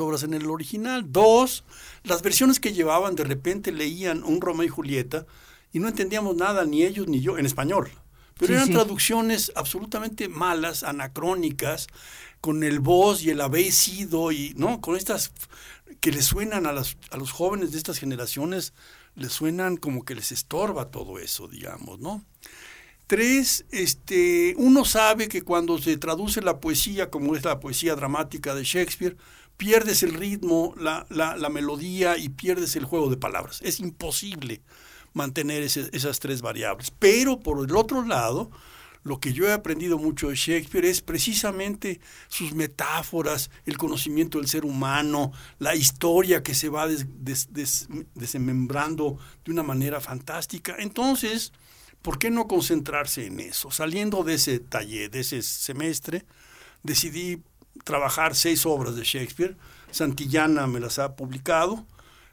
obras 0.00 0.22
en 0.22 0.34
el 0.34 0.46
original. 0.50 1.04
Dos, 1.12 1.64
las 2.02 2.22
versiones 2.22 2.60
que 2.60 2.72
llevaban, 2.72 3.14
de 3.14 3.24
repente 3.24 3.72
leían 3.72 4.22
un 4.24 4.40
Romeo 4.40 4.66
y 4.66 4.68
Julieta 4.68 5.26
y 5.72 5.80
no 5.80 5.88
entendíamos 5.88 6.36
nada, 6.36 6.64
ni 6.64 6.84
ellos 6.84 7.08
ni 7.08 7.20
yo, 7.20 7.36
en 7.36 7.46
español. 7.46 7.90
pero 8.38 8.48
Sí, 8.48 8.52
eran 8.54 8.66
sí. 8.68 8.72
traducciones 8.72 9.52
absolutamente 9.54 10.28
malas, 10.28 10.82
anacrónicas, 10.84 11.88
con 12.40 12.62
el 12.62 12.78
vos 12.80 13.22
y 13.22 13.30
el 13.30 13.40
habéis 13.40 13.74
sido, 13.74 14.30
y 14.30 14.54
no, 14.56 14.80
con 14.80 14.96
estas 14.96 15.32
que 16.00 16.12
le 16.12 16.22
suenan 16.22 16.66
a, 16.66 16.72
las, 16.72 16.96
a 17.10 17.16
los 17.16 17.32
jóvenes 17.32 17.72
de 17.72 17.78
estas 17.78 17.98
generaciones, 17.98 18.72
les 19.14 19.32
suenan 19.32 19.76
como 19.76 20.04
que 20.04 20.14
les 20.14 20.32
estorba 20.32 20.90
todo 20.90 21.18
eso, 21.18 21.48
digamos, 21.48 22.00
¿no? 22.00 22.24
Tres, 23.06 23.66
este, 23.70 24.54
uno 24.56 24.84
sabe 24.84 25.28
que 25.28 25.42
cuando 25.42 25.78
se 25.78 25.96
traduce 25.98 26.40
la 26.40 26.58
poesía, 26.60 27.10
como 27.10 27.36
es 27.36 27.44
la 27.44 27.60
poesía 27.60 27.94
dramática 27.94 28.54
de 28.54 28.64
Shakespeare, 28.64 29.16
pierdes 29.56 30.02
el 30.02 30.14
ritmo, 30.14 30.74
la, 30.78 31.06
la, 31.10 31.36
la 31.36 31.48
melodía 31.48 32.18
y 32.18 32.28
pierdes 32.28 32.76
el 32.76 32.84
juego 32.84 33.10
de 33.10 33.16
palabras. 33.16 33.60
Es 33.62 33.80
imposible 33.80 34.60
mantener 35.12 35.62
esas 35.62 36.18
tres 36.18 36.42
variables. 36.42 36.90
Pero 36.98 37.40
por 37.40 37.64
el 37.68 37.76
otro 37.76 38.04
lado, 38.04 38.50
lo 39.04 39.20
que 39.20 39.32
yo 39.32 39.46
he 39.46 39.52
aprendido 39.52 39.98
mucho 39.98 40.30
de 40.30 40.34
Shakespeare 40.34 40.86
es 40.86 41.02
precisamente 41.02 42.00
sus 42.28 42.54
metáforas, 42.54 43.50
el 43.66 43.76
conocimiento 43.76 44.38
del 44.38 44.48
ser 44.48 44.64
humano, 44.64 45.30
la 45.58 45.74
historia 45.76 46.42
que 46.42 46.54
se 46.54 46.68
va 46.70 46.88
des- 46.88 47.06
des- 47.22 47.52
des- 47.52 47.86
de 48.14 49.50
una 49.52 49.62
manera 49.62 50.00
fantástica. 50.00 50.74
Entonces, 50.78 51.52
¿por 52.02 52.18
qué 52.18 52.30
no 52.30 52.48
concentrarse 52.48 53.26
en 53.26 53.40
eso? 53.40 53.70
Saliendo 53.70 54.24
de 54.24 54.34
ese 54.34 54.58
taller, 54.58 55.10
de 55.10 55.20
ese 55.20 55.42
semestre, 55.42 56.24
decidí 56.82 57.40
trabajar 57.82 58.34
seis 58.34 58.64
obras 58.66 58.94
de 58.96 59.02
Shakespeare. 59.02 59.56
Santillana 59.90 60.66
me 60.66 60.80
las 60.80 60.98
ha 60.98 61.16
publicado. 61.16 61.84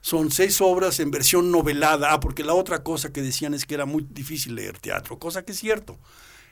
Son 0.01 0.31
seis 0.31 0.61
obras 0.61 0.99
en 0.99 1.11
versión 1.11 1.51
novelada. 1.51 2.13
Ah, 2.13 2.19
porque 2.19 2.43
la 2.43 2.53
otra 2.53 2.83
cosa 2.83 3.11
que 3.13 3.21
decían 3.21 3.53
es 3.53 3.65
que 3.65 3.75
era 3.75 3.85
muy 3.85 4.05
difícil 4.09 4.55
leer 4.55 4.79
teatro, 4.79 5.19
cosa 5.19 5.43
que 5.43 5.51
es 5.51 5.59
cierto. 5.59 5.97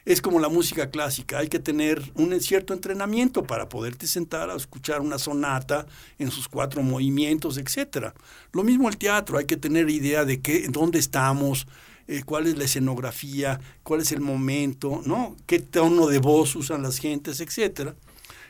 Es 0.06 0.22
como 0.22 0.40
la 0.40 0.50
música 0.50 0.90
clásica, 0.90 1.40
hay 1.40 1.50
que 1.50 1.60
tener 1.60 2.02
un 2.16 2.40
cierto 2.40 2.74
entrenamiento 2.74 3.44
para 3.44 3.68
poderte 3.68 4.08
sentar 4.08 4.50
a 4.50 4.56
escuchar 4.56 5.02
una 5.02 5.20
sonata 5.20 5.86
en 6.18 6.32
sus 6.32 6.48
cuatro 6.48 6.82
movimientos, 6.82 7.58
etcétera. 7.58 8.14
Lo 8.54 8.64
mismo 8.64 8.88
el 8.88 8.98
teatro, 8.98 9.38
hay 9.38 9.46
que 9.46 9.58
tener 9.58 9.90
idea 9.90 10.26
de 10.26 10.42
qué, 10.42 10.68
dónde 10.70 11.00
estamos, 11.00 11.68
eh, 12.08 12.24
cuál 12.26 12.48
es 12.48 12.58
la 12.58 12.64
escenografía, 12.64 13.60
cuál 13.84 14.02
es 14.02 14.12
el 14.12 14.22
momento, 14.22 15.02
¿no? 15.06 15.36
qué 15.46 15.60
tono 15.60 16.08
de 16.08 16.20
voz 16.20 16.56
usan 16.56 16.82
las 16.82 16.98
gentes, 16.98 17.40
etcétera. 17.40 17.94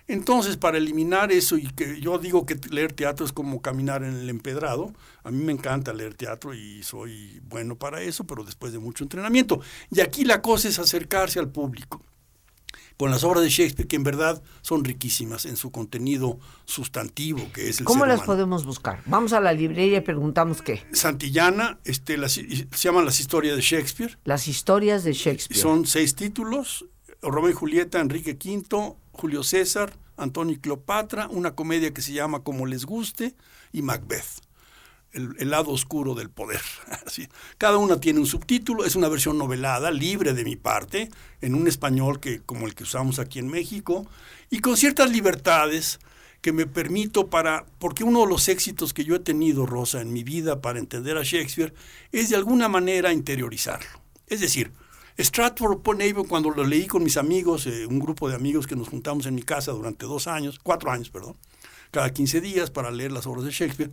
Entonces, 0.10 0.58
para 0.58 0.78
eliminar 0.80 1.32
eso, 1.32 1.56
y 1.58 1.68
que 1.68 2.02
yo 2.02 2.18
digo 2.18 2.46
que 2.46 2.60
leer 2.72 2.94
teatro 2.94 3.26
es 3.26 3.32
como 3.32 3.62
caminar 3.62 4.04
en 4.04 4.16
el 4.16 4.30
empedrado, 4.30 4.92
a 5.24 5.30
mí 5.32 5.42
me 5.44 5.52
encanta 5.54 5.94
leer 5.94 6.16
teatro 6.16 6.54
y 6.56 6.82
soy 6.84 7.40
bueno 7.48 7.76
para 7.76 8.02
eso, 8.02 8.24
pero 8.26 8.44
después 8.44 8.74
de 8.74 8.80
mucho 8.80 9.04
entrenamiento. 9.04 9.62
Y 9.92 10.02
aquí 10.02 10.26
la 10.26 10.42
cosa 10.42 10.68
es 10.68 10.80
acercarse 10.80 11.40
al 11.40 11.50
público 11.50 12.04
con 12.98 13.12
las 13.12 13.24
obras 13.24 13.44
de 13.44 13.50
Shakespeare, 13.50 13.88
que 13.88 13.96
en 13.96 14.04
verdad 14.04 14.42
son 14.62 14.84
riquísimas 14.84 15.46
en 15.46 15.56
su 15.56 15.72
contenido 15.72 16.38
sustantivo, 16.66 17.40
que 17.54 17.70
es 17.70 17.80
el 17.80 17.86
¿Cómo 17.86 18.00
ser 18.02 18.10
las 18.10 18.18
humano. 18.18 18.26
podemos 18.34 18.66
buscar? 18.66 19.02
Vamos 19.06 19.32
a 19.32 19.40
la 19.40 19.54
librería 19.54 20.00
y 20.00 20.02
preguntamos 20.02 20.62
qué. 20.62 20.84
Santillana, 20.92 21.80
este, 21.86 22.18
las- 22.18 22.34
se 22.34 22.68
llaman 22.74 23.06
las 23.06 23.22
historias 23.22 23.56
de 23.56 23.62
Shakespeare, 23.62 24.18
Las 24.26 24.50
historias 24.50 25.06
de 25.06 25.14
Shakespeare. 25.14 25.62
Son 25.62 25.86
seis 25.86 26.14
títulos, 26.16 26.86
Romeo 27.22 27.50
y 27.50 27.54
Julieta, 27.54 28.00
Enrique 28.00 28.34
V, 28.34 28.96
Julio 29.12 29.44
César, 29.44 29.94
Antonio 30.18 30.56
y 30.56 30.60
Cleopatra, 30.60 31.28
una 31.30 31.56
comedia 31.56 31.94
que 31.94 32.02
se 32.02 32.14
llama 32.14 32.44
Como 32.44 32.66
les 32.66 32.86
guste 32.86 33.36
y 33.74 33.82
Macbeth, 33.82 34.42
el, 35.12 35.50
lado 35.50 35.72
oscuro 35.72 36.16
del 36.16 36.30
poder. 36.30 36.62
Cada 37.58 37.78
una 37.78 38.00
tiene 38.00 38.20
un 38.20 38.26
subtítulo, 38.26 38.86
es 38.86 38.96
una 38.96 39.10
versión 39.10 39.38
novelada, 39.38 39.92
libre 39.92 40.34
de 40.34 40.44
mi 40.44 40.56
parte, 40.56 41.10
en 41.42 41.56
un 41.56 41.68
español 41.68 42.20
que, 42.20 42.42
como 42.42 42.68
el 42.68 42.76
que 42.76 42.84
usamos 42.84 43.20
aquí 43.20 43.40
en 43.40 43.48
México, 43.48 44.08
y 44.50 44.60
con 44.60 44.78
ciertas 44.78 45.12
libertades 45.12 46.00
que 46.42 46.54
me 46.54 46.66
permito 46.66 47.30
para, 47.30 47.66
porque 47.80 48.06
uno 48.06 48.22
de 48.22 48.28
los 48.28 48.48
éxitos 48.48 48.94
que 48.94 49.04
yo 49.04 49.16
he 49.16 49.20
tenido, 49.20 49.66
Rosa, 49.66 50.00
en 50.00 50.14
mi 50.14 50.24
vida 50.24 50.62
para 50.62 50.80
entender 50.80 51.18
a 51.18 51.24
Shakespeare, 51.24 51.74
es 52.14 52.30
de 52.30 52.38
alguna 52.38 52.70
manera 52.70 53.12
interiorizarlo. 53.12 53.90
Es 54.28 54.40
decir, 54.40 54.72
Stratford 55.20 55.74
upon 55.74 56.02
Avon, 56.02 56.26
cuando 56.26 56.50
lo 56.50 56.64
leí 56.64 56.88
con 56.88 57.04
mis 57.04 57.18
amigos, 57.18 57.68
eh, 57.68 57.86
un 57.86 58.00
grupo 58.00 58.30
de 58.30 58.36
amigos 58.36 58.66
que 58.68 58.76
nos 58.78 58.88
juntamos 58.88 59.26
en 59.26 59.36
mi 59.36 59.42
casa 59.42 59.74
durante 59.74 60.06
dos 60.06 60.28
años, 60.28 60.60
cuatro 60.64 60.92
años, 60.92 61.10
perdón, 61.10 61.36
cada 61.92 62.14
15 62.14 62.40
días 62.40 62.72
para 62.72 62.90
leer 62.90 63.12
las 63.12 63.28
obras 63.28 63.44
de 63.44 63.52
Shakespeare, 63.52 63.92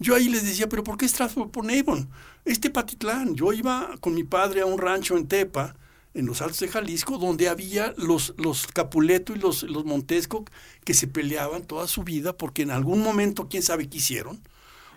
yo 0.00 0.16
ahí 0.16 0.28
les 0.28 0.42
decía, 0.42 0.68
pero 0.68 0.82
¿por 0.82 0.96
qué 0.96 1.06
Stratford 1.06 1.46
upon 1.46 1.70
Avon? 1.70 2.10
Este 2.44 2.70
Patitlán, 2.70 3.36
yo 3.36 3.52
iba 3.52 3.90
con 4.00 4.14
mi 4.14 4.24
padre 4.24 4.62
a 4.62 4.66
un 4.66 4.78
rancho 4.78 5.16
en 5.16 5.28
Tepa, 5.28 5.76
en 6.12 6.26
los 6.26 6.42
Altos 6.42 6.60
de 6.60 6.68
Jalisco, 6.68 7.18
donde 7.18 7.48
había 7.48 7.94
los, 7.96 8.34
los 8.36 8.66
Capuleto 8.66 9.34
y 9.34 9.38
los, 9.38 9.64
los 9.64 9.84
Montesco 9.84 10.44
que 10.84 10.94
se 10.94 11.06
peleaban 11.06 11.62
toda 11.62 11.86
su 11.86 12.02
vida 12.02 12.36
porque 12.36 12.62
en 12.62 12.70
algún 12.70 13.00
momento, 13.00 13.48
quién 13.48 13.62
sabe 13.62 13.88
qué 13.88 13.98
hicieron, 13.98 14.40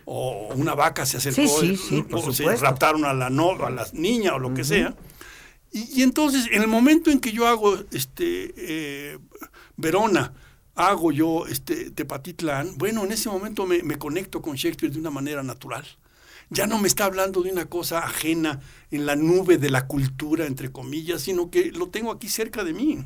o 0.06 0.54
una 0.56 0.74
vaca 0.74 1.06
se 1.06 1.18
acercó, 1.18 1.42
Sí, 1.60 1.76
sí, 1.76 1.78
sí, 1.78 2.02
por 2.04 2.30
o 2.30 2.34
se 2.34 2.56
raptaron 2.56 3.04
a 3.04 3.14
la, 3.14 3.30
no, 3.30 3.52
a 3.64 3.70
la 3.70 3.86
niña 3.94 4.36
o 4.36 4.40
lo 4.40 4.54
que 4.54 4.64
sea. 4.64 4.96
Y, 5.78 6.00
y 6.00 6.04
entonces, 6.04 6.48
en 6.52 6.62
el 6.62 6.68
momento 6.68 7.12
en 7.12 7.20
que 7.20 7.32
yo 7.32 7.48
hago 7.48 7.78
este 7.92 8.54
eh, 8.58 9.18
Verona, 9.76 10.34
hago 10.76 11.12
yo 11.12 11.46
este 11.48 11.92
Tepatitlán, 11.92 12.78
bueno, 12.78 13.04
en 13.04 13.12
ese 13.12 13.30
momento 13.30 13.66
me, 13.66 13.84
me 13.84 13.98
conecto 13.98 14.42
con 14.42 14.56
Shakespeare 14.56 14.92
de 14.94 15.00
una 15.00 15.10
manera 15.12 15.44
natural. 15.44 15.86
Ya 16.50 16.66
no 16.66 16.80
me 16.80 16.88
está 16.88 17.06
hablando 17.06 17.42
de 17.42 17.52
una 17.52 17.66
cosa 17.66 18.00
ajena 18.00 18.62
en 18.90 19.06
la 19.06 19.16
nube 19.18 19.58
de 19.58 19.70
la 19.70 19.86
cultura, 19.88 20.46
entre 20.46 20.72
comillas, 20.72 21.22
sino 21.22 21.52
que 21.52 21.72
lo 21.72 21.90
tengo 21.90 22.12
aquí 22.12 22.30
cerca 22.30 22.64
de 22.64 22.74
mí. 22.74 23.06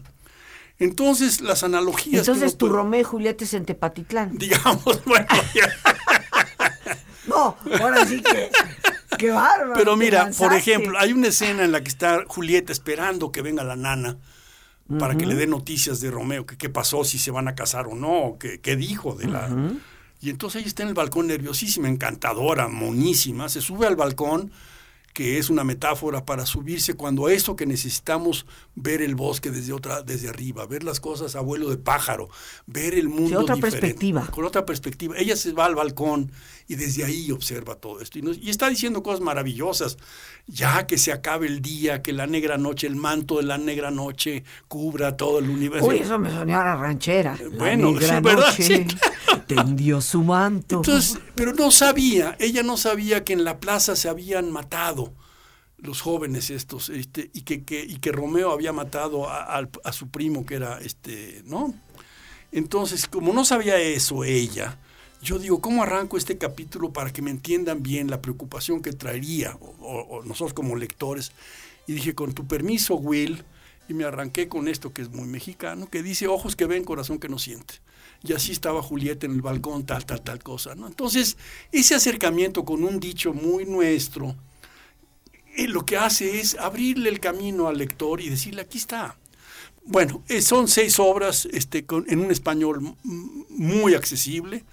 Entonces, 0.77 1.41
las 1.41 1.63
analogías. 1.63 2.19
Entonces 2.27 2.57
tu 2.57 2.67
puede- 2.67 2.77
Romeo 2.77 3.01
y 3.01 3.03
Julieta 3.03 3.43
es 3.43 3.53
en 3.55 3.65
Tepatitlán. 3.65 4.37
Digamos, 4.37 5.03
bueno, 5.05 5.27
ya. 5.55 5.69
No, 7.27 7.55
ahora 7.79 8.05
sí 8.05 8.21
que. 8.21 8.49
¡Qué 9.17 9.31
bárbaro! 9.31 9.73
Pero 9.75 9.97
mira, 9.97 10.29
por 10.37 10.53
ejemplo, 10.53 10.97
hay 10.99 11.13
una 11.13 11.27
escena 11.27 11.63
en 11.63 11.71
la 11.71 11.81
que 11.81 11.89
está 11.89 12.23
Julieta 12.27 12.71
esperando 12.71 13.31
que 13.31 13.41
venga 13.41 13.63
la 13.63 13.75
nana 13.75 14.17
para 14.99 15.15
que 15.15 15.25
le 15.25 15.35
dé 15.35 15.47
noticias 15.47 16.01
de 16.01 16.11
Romeo, 16.11 16.45
que 16.45 16.57
qué 16.57 16.69
pasó, 16.69 17.03
si 17.03 17.17
se 17.17 17.31
van 17.31 17.47
a 17.47 17.55
casar 17.55 17.87
o 17.87 17.95
no, 17.95 18.37
qué, 18.39 18.59
qué 18.59 18.75
dijo 18.75 19.13
de 19.13 19.27
la... 19.27 19.49
Y 20.19 20.29
entonces 20.29 20.59
ella 20.59 20.67
está 20.67 20.83
en 20.83 20.89
el 20.89 20.95
balcón 20.95 21.27
nerviosísima, 21.27 21.87
encantadora, 21.89 22.67
monísima, 22.67 23.49
se 23.49 23.61
sube 23.61 23.87
al 23.87 23.95
balcón, 23.95 24.51
que 25.13 25.39
es 25.39 25.49
una 25.49 25.63
metáfora 25.63 26.25
para 26.25 26.45
subirse 26.45 26.93
cuando 26.93 27.27
eso 27.29 27.55
que 27.55 27.65
necesitamos 27.65 28.45
ver 28.75 29.01
el 29.01 29.15
bosque 29.15 29.49
desde 29.49 29.73
otra 29.73 30.03
desde 30.03 30.29
arriba, 30.29 30.65
ver 30.67 30.83
las 30.83 30.99
cosas 30.99 31.35
a 31.35 31.41
vuelo 31.41 31.69
de 31.69 31.77
pájaro, 31.77 32.29
ver 32.67 32.93
el 32.93 33.09
mundo 33.09 33.39
otra 33.39 33.55
diferente, 33.55 33.81
perspectiva. 33.81 34.27
con 34.27 34.45
otra 34.45 34.65
perspectiva. 34.65 35.15
Ella 35.17 35.35
se 35.35 35.53
va 35.53 35.65
al 35.65 35.75
balcón 35.75 36.31
y 36.67 36.75
desde 36.75 37.03
ahí 37.05 37.31
observa 37.31 37.75
todo 37.75 37.99
esto 38.01 38.19
y, 38.19 38.21
nos- 38.21 38.37
y 38.37 38.49
está 38.49 38.69
diciendo 38.69 39.03
cosas 39.03 39.21
maravillosas. 39.21 39.97
Ya 40.47 40.87
que 40.87 40.97
se 40.97 41.11
acabe 41.11 41.47
el 41.47 41.61
día, 41.61 42.01
que 42.01 42.13
la 42.13 42.27
negra 42.27 42.57
noche, 42.57 42.87
el 42.87 42.95
manto 42.95 43.37
de 43.37 43.43
la 43.43 43.57
negra 43.57 43.91
noche 43.91 44.43
cubra 44.67 45.15
todo 45.15 45.39
el 45.39 45.49
universo. 45.49 45.87
Uy, 45.87 45.97
eso 45.99 46.17
me 46.19 46.29
sonó 46.29 46.59
a 46.59 46.63
la 46.65 46.75
ranchera. 46.75 47.37
La 47.41 47.57
bueno, 47.57 47.91
negra 47.91 48.17
sí, 48.17 48.23
¿verdad? 48.23 48.45
noche 48.47 48.63
Sí, 48.63 48.87
tendió 49.47 50.01
su 50.01 50.23
manto. 50.23 50.77
Entonces, 50.77 51.19
pero 51.35 51.53
no 51.53 51.71
sabía, 51.71 52.35
ella 52.39 52.63
no 52.63 52.77
sabía 52.77 53.23
que 53.23 53.33
en 53.33 53.43
la 53.43 53.59
plaza 53.59 53.95
se 53.95 54.09
habían 54.09 54.51
matado 54.51 55.13
los 55.77 56.01
jóvenes 56.01 56.49
estos, 56.51 56.89
este, 56.89 57.31
y 57.33 57.41
que, 57.41 57.63
que- 57.63 57.83
y 57.83 57.97
que 57.97 58.11
Romeo 58.11 58.51
había 58.51 58.71
matado 58.71 59.27
a, 59.29 59.67
a 59.83 59.91
su 59.93 60.09
primo 60.09 60.45
que 60.45 60.55
era 60.55 60.77
este, 60.79 61.41
¿no? 61.45 61.73
Entonces, 62.51 63.07
como 63.07 63.33
no 63.33 63.45
sabía 63.45 63.77
eso 63.79 64.23
ella, 64.23 64.77
yo 65.21 65.37
digo, 65.39 65.61
¿cómo 65.61 65.83
arranco 65.83 66.17
este 66.17 66.37
capítulo 66.37 66.91
para 66.93 67.11
que 67.13 67.21
me 67.21 67.31
entiendan 67.31 67.83
bien 67.83 68.09
la 68.09 68.21
preocupación 68.21 68.81
que 68.81 68.91
traería 68.93 69.55
o, 69.61 69.75
o- 69.81 70.17
o 70.19 70.23
nosotros 70.23 70.53
como 70.53 70.75
lectores? 70.75 71.31
Y 71.87 71.93
dije, 71.93 72.15
con 72.15 72.33
tu 72.33 72.47
permiso, 72.47 72.95
Will, 72.95 73.43
y 73.87 73.93
me 73.93 74.03
arranqué 74.05 74.47
con 74.47 74.67
esto 74.67 74.93
que 74.93 75.01
es 75.01 75.09
muy 75.09 75.27
mexicano, 75.27 75.89
que 75.89 76.01
dice 76.03 76.27
ojos 76.27 76.55
que 76.55 76.65
ven, 76.65 76.83
corazón 76.83 77.19
que 77.19 77.29
no 77.29 77.37
siente. 77.39 77.75
Y 78.23 78.33
así 78.33 78.51
estaba 78.51 78.81
Julieta 78.83 79.25
en 79.25 79.33
el 79.33 79.41
balcón, 79.41 79.85
tal, 79.85 80.05
tal, 80.05 80.21
tal 80.21 80.41
cosa, 80.43 80.75
¿no? 80.75 80.87
Entonces, 80.87 81.37
ese 81.71 81.95
acercamiento 81.95 82.63
con 82.65 82.83
un 82.83 82.99
dicho 82.99 83.33
muy 83.33 83.65
nuestro, 83.65 84.35
eh, 85.57 85.67
lo 85.67 85.85
que 85.85 85.97
hace 85.97 86.39
es 86.39 86.55
abrirle 86.55 87.09
el 87.09 87.19
camino 87.19 87.67
al 87.67 87.77
lector 87.77 88.21
y 88.21 88.29
decirle, 88.29 88.61
aquí 88.61 88.77
está. 88.77 89.17
Bueno, 89.85 90.23
eh, 90.27 90.41
son 90.41 90.67
seis 90.67 90.99
obras 90.99 91.47
este, 91.51 91.85
con- 91.85 92.05
en 92.07 92.19
un 92.19 92.31
español 92.31 92.95
muy 93.49 93.95
accesible, 93.95 94.63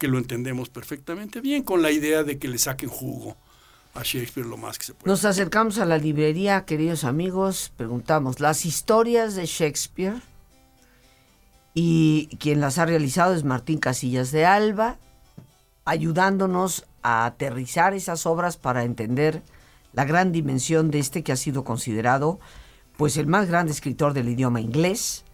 que 0.00 0.08
lo 0.08 0.16
entendemos 0.16 0.70
perfectamente 0.70 1.42
bien, 1.42 1.62
con 1.62 1.82
la 1.82 1.90
idea 1.90 2.24
de 2.24 2.38
que 2.38 2.48
le 2.48 2.58
saquen 2.58 2.88
jugo 2.88 3.36
a 3.94 4.02
Shakespeare 4.02 4.48
lo 4.48 4.56
más 4.56 4.78
que 4.78 4.86
se 4.86 4.94
puede. 4.94 5.10
Nos 5.10 5.26
acercamos 5.26 5.78
a 5.78 5.84
la 5.84 5.98
librería, 5.98 6.64
queridos 6.64 7.04
amigos, 7.04 7.70
preguntamos 7.76 8.40
las 8.40 8.64
historias 8.64 9.34
de 9.34 9.44
Shakespeare 9.44 10.22
y 11.74 12.34
quien 12.38 12.60
las 12.60 12.78
ha 12.78 12.86
realizado 12.86 13.34
es 13.34 13.44
Martín 13.44 13.78
Casillas 13.78 14.32
de 14.32 14.46
Alba, 14.46 14.96
ayudándonos 15.84 16.86
a 17.02 17.26
aterrizar 17.26 17.92
esas 17.92 18.24
obras 18.24 18.56
para 18.56 18.84
entender 18.84 19.42
la 19.92 20.06
gran 20.06 20.32
dimensión 20.32 20.90
de 20.90 20.98
este 20.98 21.22
que 21.22 21.32
ha 21.32 21.36
sido 21.36 21.62
considerado 21.62 22.40
pues 22.96 23.18
el 23.18 23.26
más 23.26 23.48
grande 23.48 23.72
escritor 23.72 24.14
del 24.14 24.30
idioma 24.30 24.62
inglés, 24.62 25.24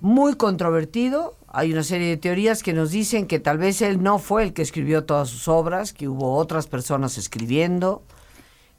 muy 0.00 0.34
controvertido. 0.34 1.36
Hay 1.48 1.72
una 1.72 1.82
serie 1.82 2.08
de 2.08 2.16
teorías 2.16 2.62
que 2.62 2.72
nos 2.72 2.90
dicen 2.90 3.26
que 3.26 3.40
tal 3.40 3.58
vez 3.58 3.82
él 3.82 4.02
no 4.02 4.18
fue 4.18 4.42
el 4.42 4.52
que 4.52 4.62
escribió 4.62 5.04
todas 5.04 5.28
sus 5.28 5.48
obras, 5.48 5.92
que 5.92 6.08
hubo 6.08 6.36
otras 6.36 6.66
personas 6.66 7.18
escribiendo. 7.18 8.02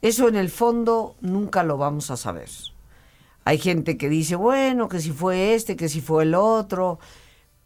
Eso 0.00 0.28
en 0.28 0.36
el 0.36 0.48
fondo 0.48 1.16
nunca 1.20 1.64
lo 1.64 1.76
vamos 1.76 2.10
a 2.10 2.16
saber. 2.16 2.48
Hay 3.44 3.58
gente 3.58 3.96
que 3.96 4.08
dice, 4.08 4.36
bueno, 4.36 4.88
que 4.88 5.00
si 5.00 5.10
fue 5.10 5.54
este, 5.54 5.74
que 5.74 5.88
si 5.88 6.00
fue 6.00 6.22
el 6.22 6.34
otro, 6.34 6.98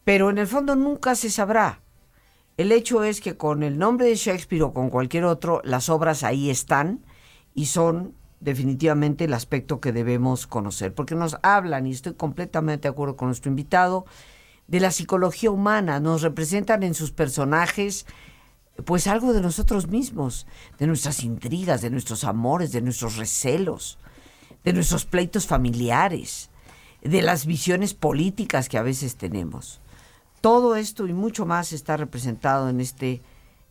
pero 0.04 0.30
en 0.30 0.38
el 0.38 0.46
fondo 0.46 0.76
nunca 0.76 1.14
se 1.14 1.28
sabrá. 1.28 1.80
El 2.56 2.72
hecho 2.72 3.04
es 3.04 3.20
que 3.20 3.36
con 3.36 3.62
el 3.62 3.78
nombre 3.78 4.06
de 4.06 4.14
Shakespeare 4.14 4.62
o 4.62 4.72
con 4.72 4.90
cualquier 4.90 5.24
otro, 5.24 5.60
las 5.64 5.88
obras 5.88 6.22
ahí 6.22 6.50
están 6.50 7.04
y 7.54 7.66
son 7.66 8.14
definitivamente 8.42 9.24
el 9.24 9.34
aspecto 9.34 9.80
que 9.80 9.92
debemos 9.92 10.46
conocer, 10.46 10.94
porque 10.94 11.14
nos 11.14 11.36
hablan, 11.42 11.86
y 11.86 11.92
estoy 11.92 12.14
completamente 12.14 12.82
de 12.82 12.92
acuerdo 12.92 13.16
con 13.16 13.28
nuestro 13.28 13.50
invitado, 13.50 14.04
de 14.66 14.80
la 14.80 14.90
psicología 14.90 15.50
humana, 15.50 16.00
nos 16.00 16.22
representan 16.22 16.82
en 16.82 16.94
sus 16.94 17.12
personajes 17.12 18.06
pues 18.84 19.06
algo 19.06 19.32
de 19.32 19.42
nosotros 19.42 19.88
mismos, 19.88 20.46
de 20.78 20.86
nuestras 20.86 21.22
intrigas, 21.24 21.82
de 21.82 21.90
nuestros 21.90 22.24
amores, 22.24 22.72
de 22.72 22.80
nuestros 22.80 23.16
recelos, 23.16 23.98
de 24.64 24.72
nuestros 24.72 25.04
pleitos 25.04 25.46
familiares, 25.46 26.48
de 27.02 27.22
las 27.22 27.46
visiones 27.46 27.94
políticas 27.94 28.68
que 28.68 28.78
a 28.78 28.82
veces 28.82 29.16
tenemos. 29.16 29.80
Todo 30.40 30.74
esto 30.74 31.06
y 31.06 31.12
mucho 31.12 31.46
más 31.46 31.72
está 31.72 31.96
representado 31.96 32.68
en 32.68 32.80
este 32.80 33.20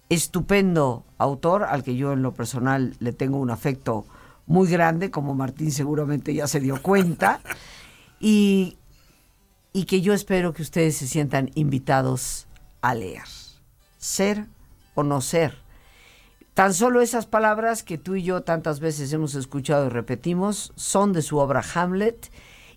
estupendo 0.10 1.04
autor 1.18 1.64
al 1.64 1.84
que 1.84 1.96
yo 1.96 2.14
en 2.14 2.22
lo 2.22 2.34
personal 2.34 2.96
le 3.00 3.12
tengo 3.12 3.38
un 3.38 3.50
afecto 3.50 4.06
muy 4.52 4.68
grande, 4.68 5.12
como 5.12 5.34
Martín 5.34 5.72
seguramente 5.72 6.34
ya 6.34 6.46
se 6.46 6.60
dio 6.60 6.82
cuenta, 6.82 7.40
y, 8.20 8.78
y 9.72 9.86
que 9.86 10.02
yo 10.02 10.14
espero 10.14 10.54
que 10.54 10.62
ustedes 10.62 10.98
se 10.98 11.08
sientan 11.08 11.52
invitados 11.56 12.48
a 12.82 12.94
leer. 12.94 13.24
Ser 13.98 14.48
o 14.94 15.04
no 15.04 15.22
ser. 15.22 15.58
Tan 16.54 16.74
solo 16.74 17.00
esas 17.00 17.28
palabras 17.28 17.82
que 17.82 17.98
tú 17.98 18.16
y 18.16 18.24
yo 18.24 18.42
tantas 18.42 18.82
veces 18.82 19.14
hemos 19.14 19.36
escuchado 19.36 19.86
y 19.86 19.90
repetimos 19.90 20.74
son 20.76 21.14
de 21.14 21.22
su 21.22 21.38
obra 21.38 21.64
Hamlet 21.74 22.30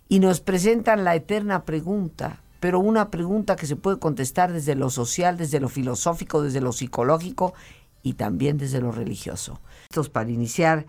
y 0.07 0.19
nos 0.19 0.39
presentan 0.39 1.03
la 1.03 1.13
eterna 1.13 1.65
pregunta, 1.65 2.41
pero 2.61 2.79
una 2.79 3.11
pregunta 3.11 3.57
que 3.57 3.67
se 3.67 3.75
puede 3.75 3.99
contestar 3.99 4.53
desde 4.53 4.75
lo 4.75 4.89
social, 4.89 5.37
desde 5.37 5.59
lo 5.59 5.67
filosófico, 5.67 6.41
desde 6.41 6.61
lo 6.61 6.71
psicológico 6.71 7.53
y 8.01 8.13
también 8.13 8.57
desde 8.57 8.79
lo 8.79 8.93
religioso. 8.93 9.59
Esto 9.89 10.09
para 10.09 10.29
iniciar 10.29 10.85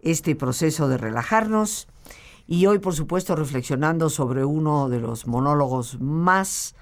este 0.00 0.34
proceso 0.34 0.88
de 0.88 0.98
relajarnos 0.98 1.88
y 2.46 2.66
hoy 2.66 2.78
por 2.78 2.94
supuesto 2.94 3.36
reflexionando 3.36 4.10
sobre 4.10 4.44
uno 4.44 4.88
de 4.88 5.00
los 5.00 5.26
monólogos 5.26 6.00
más 6.00 6.74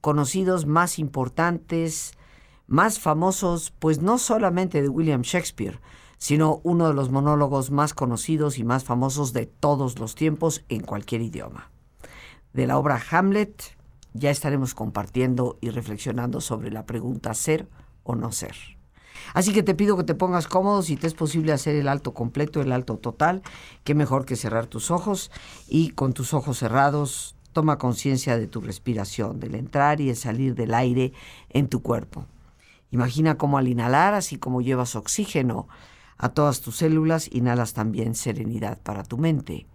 conocidos, 0.00 0.66
más 0.66 0.98
importantes, 0.98 2.12
más 2.66 2.98
famosos, 2.98 3.72
pues 3.78 4.02
no 4.02 4.18
solamente 4.18 4.82
de 4.82 4.88
William 4.88 5.22
Shakespeare, 5.22 5.80
sino 6.18 6.60
uno 6.62 6.88
de 6.88 6.94
los 6.94 7.10
monólogos 7.10 7.70
más 7.70 7.94
conocidos 7.94 8.58
y 8.58 8.64
más 8.64 8.84
famosos 8.84 9.32
de 9.32 9.46
todos 9.46 9.98
los 9.98 10.14
tiempos 10.14 10.64
en 10.68 10.82
cualquier 10.82 11.22
idioma. 11.22 11.70
De 12.52 12.66
la 12.66 12.78
obra 12.78 13.02
Hamlet 13.10 13.76
ya 14.12 14.30
estaremos 14.30 14.74
compartiendo 14.74 15.58
y 15.60 15.70
reflexionando 15.70 16.40
sobre 16.40 16.70
la 16.70 16.86
pregunta 16.86 17.34
ser 17.34 17.68
o 18.04 18.14
no 18.14 18.30
ser. 18.30 18.73
Así 19.34 19.52
que 19.52 19.64
te 19.64 19.74
pido 19.74 19.96
que 19.96 20.04
te 20.04 20.14
pongas 20.14 20.46
cómodo, 20.46 20.80
si 20.82 20.96
te 20.96 21.08
es 21.08 21.14
posible 21.14 21.52
hacer 21.52 21.74
el 21.74 21.88
alto 21.88 22.14
completo, 22.14 22.62
el 22.62 22.72
alto 22.72 22.96
total, 22.96 23.42
qué 23.82 23.94
mejor 23.94 24.24
que 24.24 24.36
cerrar 24.36 24.66
tus 24.66 24.90
ojos 24.92 25.30
y 25.68 25.90
con 25.90 26.12
tus 26.14 26.32
ojos 26.32 26.58
cerrados 26.58 27.34
toma 27.52 27.76
conciencia 27.76 28.38
de 28.38 28.46
tu 28.46 28.60
respiración, 28.60 29.40
del 29.40 29.56
entrar 29.56 30.00
y 30.00 30.08
el 30.08 30.16
salir 30.16 30.54
del 30.54 30.72
aire 30.72 31.12
en 31.50 31.68
tu 31.68 31.82
cuerpo. 31.82 32.26
Imagina 32.92 33.36
cómo 33.36 33.58
al 33.58 33.66
inhalar, 33.66 34.14
así 34.14 34.36
como 34.36 34.62
llevas 34.62 34.94
oxígeno 34.94 35.66
a 36.16 36.28
todas 36.28 36.60
tus 36.60 36.76
células, 36.76 37.28
inhalas 37.32 37.74
también 37.74 38.14
serenidad 38.14 38.80
para 38.82 39.02
tu 39.02 39.18
mente. 39.18 39.66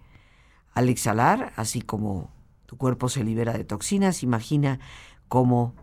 Al 0.74 0.88
exhalar, 0.88 1.52
así 1.58 1.82
como 1.82 2.32
tu 2.65 2.78
cuerpo 2.78 3.10
se 3.10 3.26
libera 3.26 3.52
de 3.52 3.65
toxinas, 3.65 4.24
imagina 4.24 4.80
cómo 5.28 5.74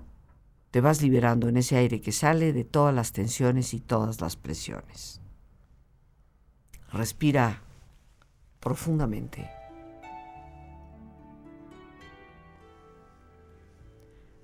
te 0.76 0.82
vas 0.82 1.00
liberando 1.00 1.48
en 1.48 1.56
ese 1.56 1.78
aire 1.78 2.02
que 2.02 2.12
sale 2.12 2.52
de 2.52 2.62
todas 2.62 2.94
las 2.94 3.12
tensiones 3.12 3.72
y 3.72 3.80
todas 3.80 4.20
las 4.20 4.36
presiones. 4.36 5.22
Respira 6.92 7.62
profundamente. 8.60 9.50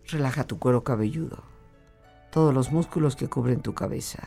Relaja 0.06 0.44
tu 0.44 0.58
cuero 0.58 0.82
cabelludo, 0.82 1.42
todos 2.30 2.54
los 2.54 2.72
músculos 2.72 3.14
que 3.14 3.28
cubren 3.28 3.60
tu 3.60 3.74
cabeza. 3.74 4.26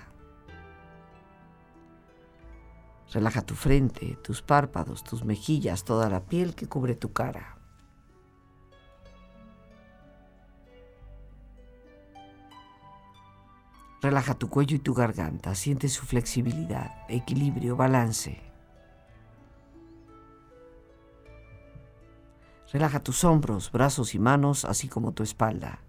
Relaja 3.13 3.41
tu 3.41 3.56
frente, 3.56 4.15
tus 4.22 4.44
párpados, 4.44 5.04
tus 5.04 5.26
mejillas, 5.26 5.84
toda 5.84 6.08
la 6.12 6.24
piel 6.24 6.54
que 6.54 6.68
cubre 6.68 6.94
tu 6.94 7.13
cara. 7.13 7.58
Relaja 14.06 14.36
tu 14.36 14.52
cuello 14.52 14.76
y 14.76 14.80
tu 14.80 14.94
garganta, 14.94 15.56
siente 15.56 15.89
su 15.89 16.06
flexibilidad, 16.06 16.91
equilibrio, 17.10 17.76
balance. 17.76 18.39
Relaja 22.72 23.00
tus 23.00 23.24
hombros, 23.24 23.72
brazos 23.72 24.13
y 24.13 24.20
manos, 24.20 24.63
así 24.63 24.88
como 24.88 25.13
tu 25.13 25.24
espalda. 25.24 25.80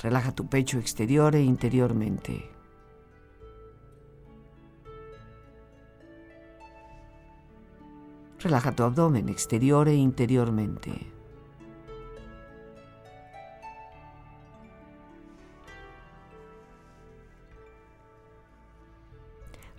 Relaja 0.00 0.32
tu 0.32 0.48
pecho 0.48 0.80
exterior 0.80 1.36
e 1.36 1.42
interiormente. 1.42 2.50
Relaja 8.40 8.70
tu 8.70 8.84
abdomen 8.84 9.28
exterior 9.28 9.88
e 9.88 9.94
interiormente. 9.94 10.92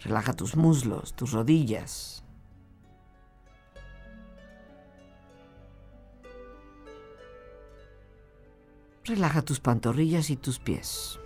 Relaja 0.04 0.34
tus 0.34 0.58
muslos, 0.58 1.14
tus 1.14 1.32
rodillas. 1.32 2.24
Relaja 9.06 9.42
tus 9.42 9.60
pantorrillas 9.62 10.30
y 10.30 10.36
tus 10.36 10.60
pies. 10.60 11.20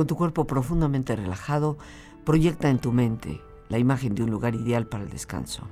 Con 0.00 0.06
tu 0.06 0.16
cuerpo 0.16 0.46
profundamente 0.46 1.14
relajado, 1.14 1.76
proyecta 2.24 2.70
en 2.70 2.78
tu 2.78 2.90
mente 2.90 3.42
la 3.68 3.78
imagen 3.78 4.14
de 4.14 4.22
un 4.22 4.30
lugar 4.30 4.54
ideal 4.54 4.86
para 4.86 5.04
el 5.04 5.10
descanso. 5.10 5.68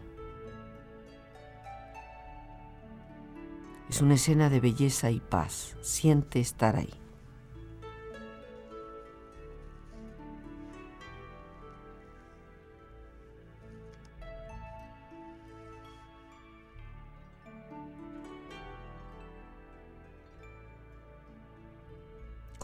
Es 3.88 4.02
una 4.02 4.16
escena 4.16 4.50
de 4.50 4.60
belleza 4.60 5.10
y 5.10 5.20
paz. 5.20 5.78
Siente 5.80 6.40
estar 6.40 6.76
ahí. 6.76 6.92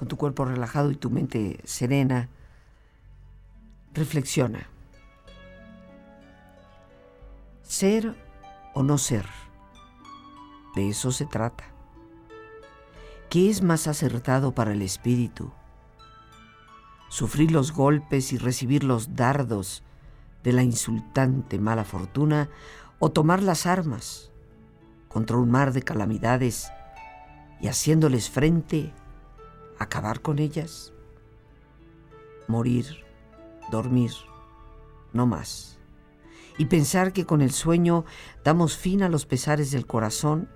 Con 0.04 0.08
tu 0.08 0.16
cuerpo 0.18 0.44
relajado 0.44 0.90
y 0.90 0.96
tu 0.96 1.08
mente 1.08 1.60
serena, 1.64 2.28
reflexiona. 3.94 4.68
Ser 7.62 8.14
o 8.74 8.82
no 8.82 8.98
ser, 8.98 9.24
de 10.74 10.90
eso 10.90 11.10
se 11.10 11.24
trata. 11.24 11.64
¿Qué 13.30 13.48
es 13.48 13.62
más 13.62 13.86
acertado 13.86 14.54
para 14.54 14.74
el 14.74 14.82
espíritu? 14.82 15.50
¿Sufrir 17.08 17.50
los 17.50 17.72
golpes 17.72 18.34
y 18.34 18.36
recibir 18.36 18.84
los 18.84 19.16
dardos 19.16 19.82
de 20.42 20.52
la 20.52 20.62
insultante 20.62 21.58
mala 21.58 21.84
fortuna 21.84 22.50
o 22.98 23.10
tomar 23.10 23.42
las 23.42 23.64
armas 23.64 24.30
contra 25.08 25.38
un 25.38 25.50
mar 25.50 25.72
de 25.72 25.82
calamidades 25.82 26.70
y 27.62 27.68
haciéndoles 27.68 28.28
frente 28.28 28.92
acabar 29.78 30.20
con 30.20 30.38
ellas, 30.38 30.92
morir, 32.48 33.04
dormir, 33.70 34.12
no 35.12 35.26
más. 35.26 35.78
y 36.56 36.66
pensar 36.66 37.12
que 37.12 37.26
con 37.26 37.40
el 37.40 37.50
sueño 37.50 38.04
damos 38.44 38.76
fin 38.76 39.02
a 39.02 39.08
los 39.08 39.26
pesares 39.26 39.70
del 39.72 39.86
corazón 39.86 40.48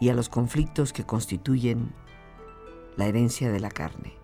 y 0.00 0.08
a 0.08 0.14
los 0.14 0.28
conflictos 0.28 0.92
que 0.92 1.04
constituyen 1.04 1.92
la 2.96 3.06
herencia 3.06 3.50
de 3.50 3.60
la 3.60 3.70
carne. 3.70 4.14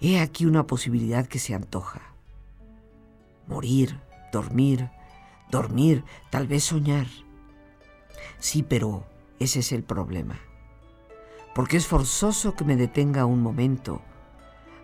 He 0.00 0.20
aquí 0.20 0.46
una 0.46 0.66
posibilidad 0.66 1.26
que 1.26 1.38
se 1.38 1.54
antoja. 1.54 2.14
Morir, 3.46 4.00
dormir, 4.32 4.90
dormir, 5.50 6.04
tal 6.30 6.46
vez 6.46 6.64
soñar. 6.64 7.06
Sí, 8.38 8.62
pero 8.62 9.06
ese 9.38 9.60
es 9.60 9.72
el 9.72 9.84
problema. 9.84 10.38
Porque 11.56 11.78
es 11.78 11.86
forzoso 11.86 12.54
que 12.54 12.64
me 12.64 12.76
detenga 12.76 13.24
un 13.24 13.40
momento 13.40 14.02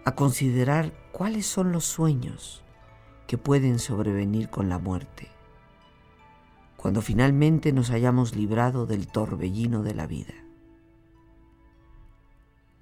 a 0.06 0.14
considerar 0.14 0.94
cuáles 1.12 1.44
son 1.44 1.70
los 1.70 1.84
sueños 1.84 2.64
que 3.26 3.36
pueden 3.36 3.78
sobrevenir 3.78 4.48
con 4.48 4.70
la 4.70 4.78
muerte, 4.78 5.28
cuando 6.78 7.02
finalmente 7.02 7.74
nos 7.74 7.90
hayamos 7.90 8.34
librado 8.34 8.86
del 8.86 9.06
torbellino 9.06 9.82
de 9.82 9.94
la 9.94 10.06
vida. 10.06 10.32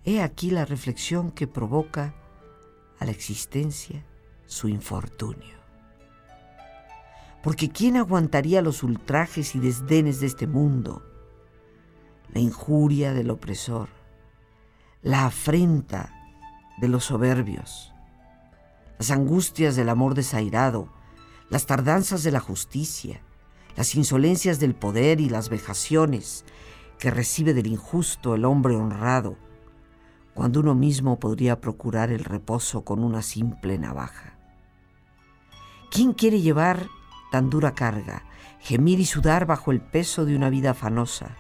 He 0.04 0.22
aquí 0.22 0.52
la 0.52 0.64
reflexión 0.64 1.32
que 1.32 1.48
provoca 1.48 2.14
a 3.00 3.04
la 3.04 3.10
existencia 3.10 4.06
su 4.46 4.68
infortunio. 4.68 5.58
Porque 7.42 7.70
¿quién 7.70 7.96
aguantaría 7.96 8.62
los 8.62 8.84
ultrajes 8.84 9.56
y 9.56 9.58
desdenes 9.58 10.20
de 10.20 10.28
este 10.28 10.46
mundo? 10.46 11.09
La 12.32 12.40
injuria 12.40 13.12
del 13.12 13.30
opresor, 13.30 13.88
la 15.02 15.26
afrenta 15.26 16.14
de 16.78 16.88
los 16.88 17.04
soberbios, 17.04 17.92
las 18.98 19.10
angustias 19.10 19.74
del 19.74 19.88
amor 19.88 20.14
desairado, 20.14 20.88
las 21.48 21.66
tardanzas 21.66 22.22
de 22.22 22.30
la 22.30 22.40
justicia, 22.40 23.20
las 23.76 23.94
insolencias 23.94 24.60
del 24.60 24.74
poder 24.74 25.20
y 25.20 25.28
las 25.28 25.48
vejaciones 25.48 26.44
que 26.98 27.10
recibe 27.10 27.54
del 27.54 27.66
injusto 27.66 28.34
el 28.34 28.44
hombre 28.44 28.76
honrado, 28.76 29.36
cuando 30.34 30.60
uno 30.60 30.74
mismo 30.74 31.18
podría 31.18 31.60
procurar 31.60 32.12
el 32.12 32.24
reposo 32.24 32.84
con 32.84 33.02
una 33.02 33.22
simple 33.22 33.78
navaja. 33.78 34.38
¿Quién 35.90 36.12
quiere 36.12 36.40
llevar 36.40 36.88
tan 37.32 37.50
dura 37.50 37.74
carga, 37.74 38.24
gemir 38.60 39.00
y 39.00 39.06
sudar 39.06 39.46
bajo 39.46 39.72
el 39.72 39.80
peso 39.80 40.24
de 40.24 40.36
una 40.36 40.50
vida 40.50 40.70
afanosa, 40.70 41.36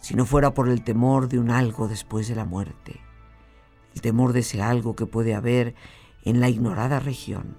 si 0.00 0.14
no 0.14 0.26
fuera 0.26 0.54
por 0.54 0.68
el 0.68 0.82
temor 0.82 1.28
de 1.28 1.38
un 1.38 1.50
algo 1.50 1.88
después 1.88 2.28
de 2.28 2.34
la 2.34 2.44
muerte? 2.44 3.00
el 3.94 4.00
temor 4.00 4.32
de 4.32 4.40
ese 4.40 4.62
algo 4.62 4.96
que 4.96 5.06
puede 5.06 5.34
haber 5.34 5.74
en 6.24 6.40
la 6.40 6.48
ignorada 6.48 7.00
región, 7.00 7.56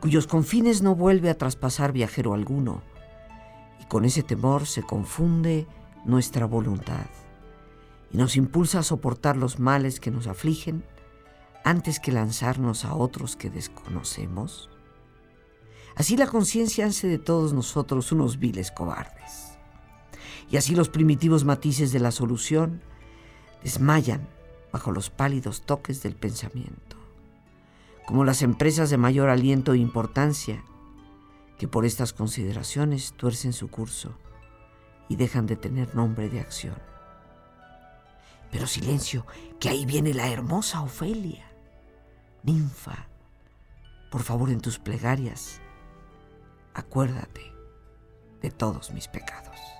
cuyos 0.00 0.26
confines 0.26 0.82
no 0.82 0.94
vuelve 0.94 1.30
a 1.30 1.38
traspasar 1.38 1.92
viajero 1.92 2.34
alguno, 2.34 2.82
y 3.80 3.84
con 3.86 4.04
ese 4.04 4.22
temor 4.22 4.66
se 4.66 4.82
confunde 4.82 5.66
nuestra 6.04 6.46
voluntad 6.46 7.06
y 8.12 8.16
nos 8.16 8.36
impulsa 8.36 8.80
a 8.80 8.82
soportar 8.82 9.36
los 9.36 9.58
males 9.58 10.00
que 10.00 10.10
nos 10.10 10.26
afligen 10.26 10.84
antes 11.64 12.00
que 12.00 12.12
lanzarnos 12.12 12.84
a 12.84 12.94
otros 12.94 13.36
que 13.36 13.50
desconocemos? 13.50 14.70
Así 15.94 16.16
la 16.16 16.26
conciencia 16.26 16.86
hace 16.86 17.08
de 17.08 17.18
todos 17.18 17.52
nosotros 17.52 18.10
unos 18.12 18.38
viles 18.38 18.70
cobardes. 18.70 19.58
Y 20.50 20.56
así 20.56 20.74
los 20.74 20.88
primitivos 20.88 21.44
matices 21.44 21.92
de 21.92 22.00
la 22.00 22.10
solución 22.10 22.82
desmayan 23.62 24.28
bajo 24.72 24.90
los 24.90 25.10
pálidos 25.10 25.62
toques 25.62 26.02
del 26.02 26.16
pensamiento, 26.16 26.96
como 28.06 28.24
las 28.24 28.42
empresas 28.42 28.90
de 28.90 28.96
mayor 28.96 29.28
aliento 29.30 29.72
e 29.72 29.78
importancia, 29.78 30.64
que 31.56 31.68
por 31.68 31.84
estas 31.84 32.12
consideraciones 32.12 33.12
tuercen 33.12 33.52
su 33.52 33.68
curso 33.68 34.14
y 35.08 35.16
dejan 35.16 35.46
de 35.46 35.56
tener 35.56 35.94
nombre 35.94 36.28
de 36.28 36.40
acción. 36.40 36.76
Pero 38.50 38.66
silencio, 38.66 39.26
que 39.60 39.68
ahí 39.68 39.86
viene 39.86 40.14
la 40.14 40.28
hermosa 40.28 40.82
Ofelia. 40.82 41.46
Ninfa, 42.42 43.08
por 44.10 44.22
favor 44.22 44.50
en 44.50 44.60
tus 44.60 44.78
plegarias, 44.78 45.60
acuérdate 46.74 47.52
de 48.40 48.50
todos 48.50 48.90
mis 48.92 49.06
pecados. 49.06 49.79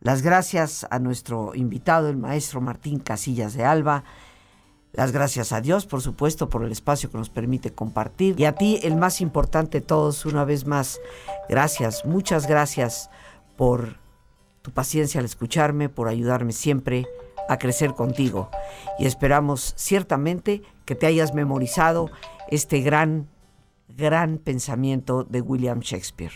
Las 0.00 0.22
gracias 0.22 0.86
a 0.90 1.00
nuestro 1.00 1.54
invitado, 1.56 2.08
el 2.08 2.16
maestro 2.16 2.60
Martín 2.60 3.00
Casillas 3.00 3.54
de 3.54 3.64
Alba. 3.64 4.04
Las 4.92 5.10
gracias 5.10 5.52
a 5.52 5.60
Dios, 5.60 5.86
por 5.86 6.02
supuesto, 6.02 6.48
por 6.48 6.62
el 6.62 6.70
espacio 6.70 7.10
que 7.10 7.18
nos 7.18 7.30
permite 7.30 7.72
compartir. 7.72 8.38
Y 8.38 8.44
a 8.44 8.52
ti, 8.52 8.78
el 8.84 8.96
más 8.96 9.20
importante 9.20 9.80
de 9.80 9.86
todos, 9.86 10.24
una 10.24 10.44
vez 10.44 10.66
más, 10.66 11.00
gracias, 11.48 12.04
muchas 12.04 12.46
gracias 12.46 13.10
por 13.56 13.96
tu 14.62 14.70
paciencia 14.70 15.18
al 15.18 15.24
escucharme, 15.24 15.88
por 15.88 16.08
ayudarme 16.08 16.52
siempre 16.52 17.06
a 17.48 17.58
crecer 17.58 17.94
contigo. 17.94 18.50
Y 19.00 19.06
esperamos 19.06 19.74
ciertamente 19.76 20.62
que 20.84 20.94
te 20.94 21.06
hayas 21.06 21.34
memorizado 21.34 22.08
este 22.50 22.80
gran, 22.80 23.28
gran 23.88 24.38
pensamiento 24.38 25.24
de 25.24 25.40
William 25.40 25.80
Shakespeare. 25.80 26.32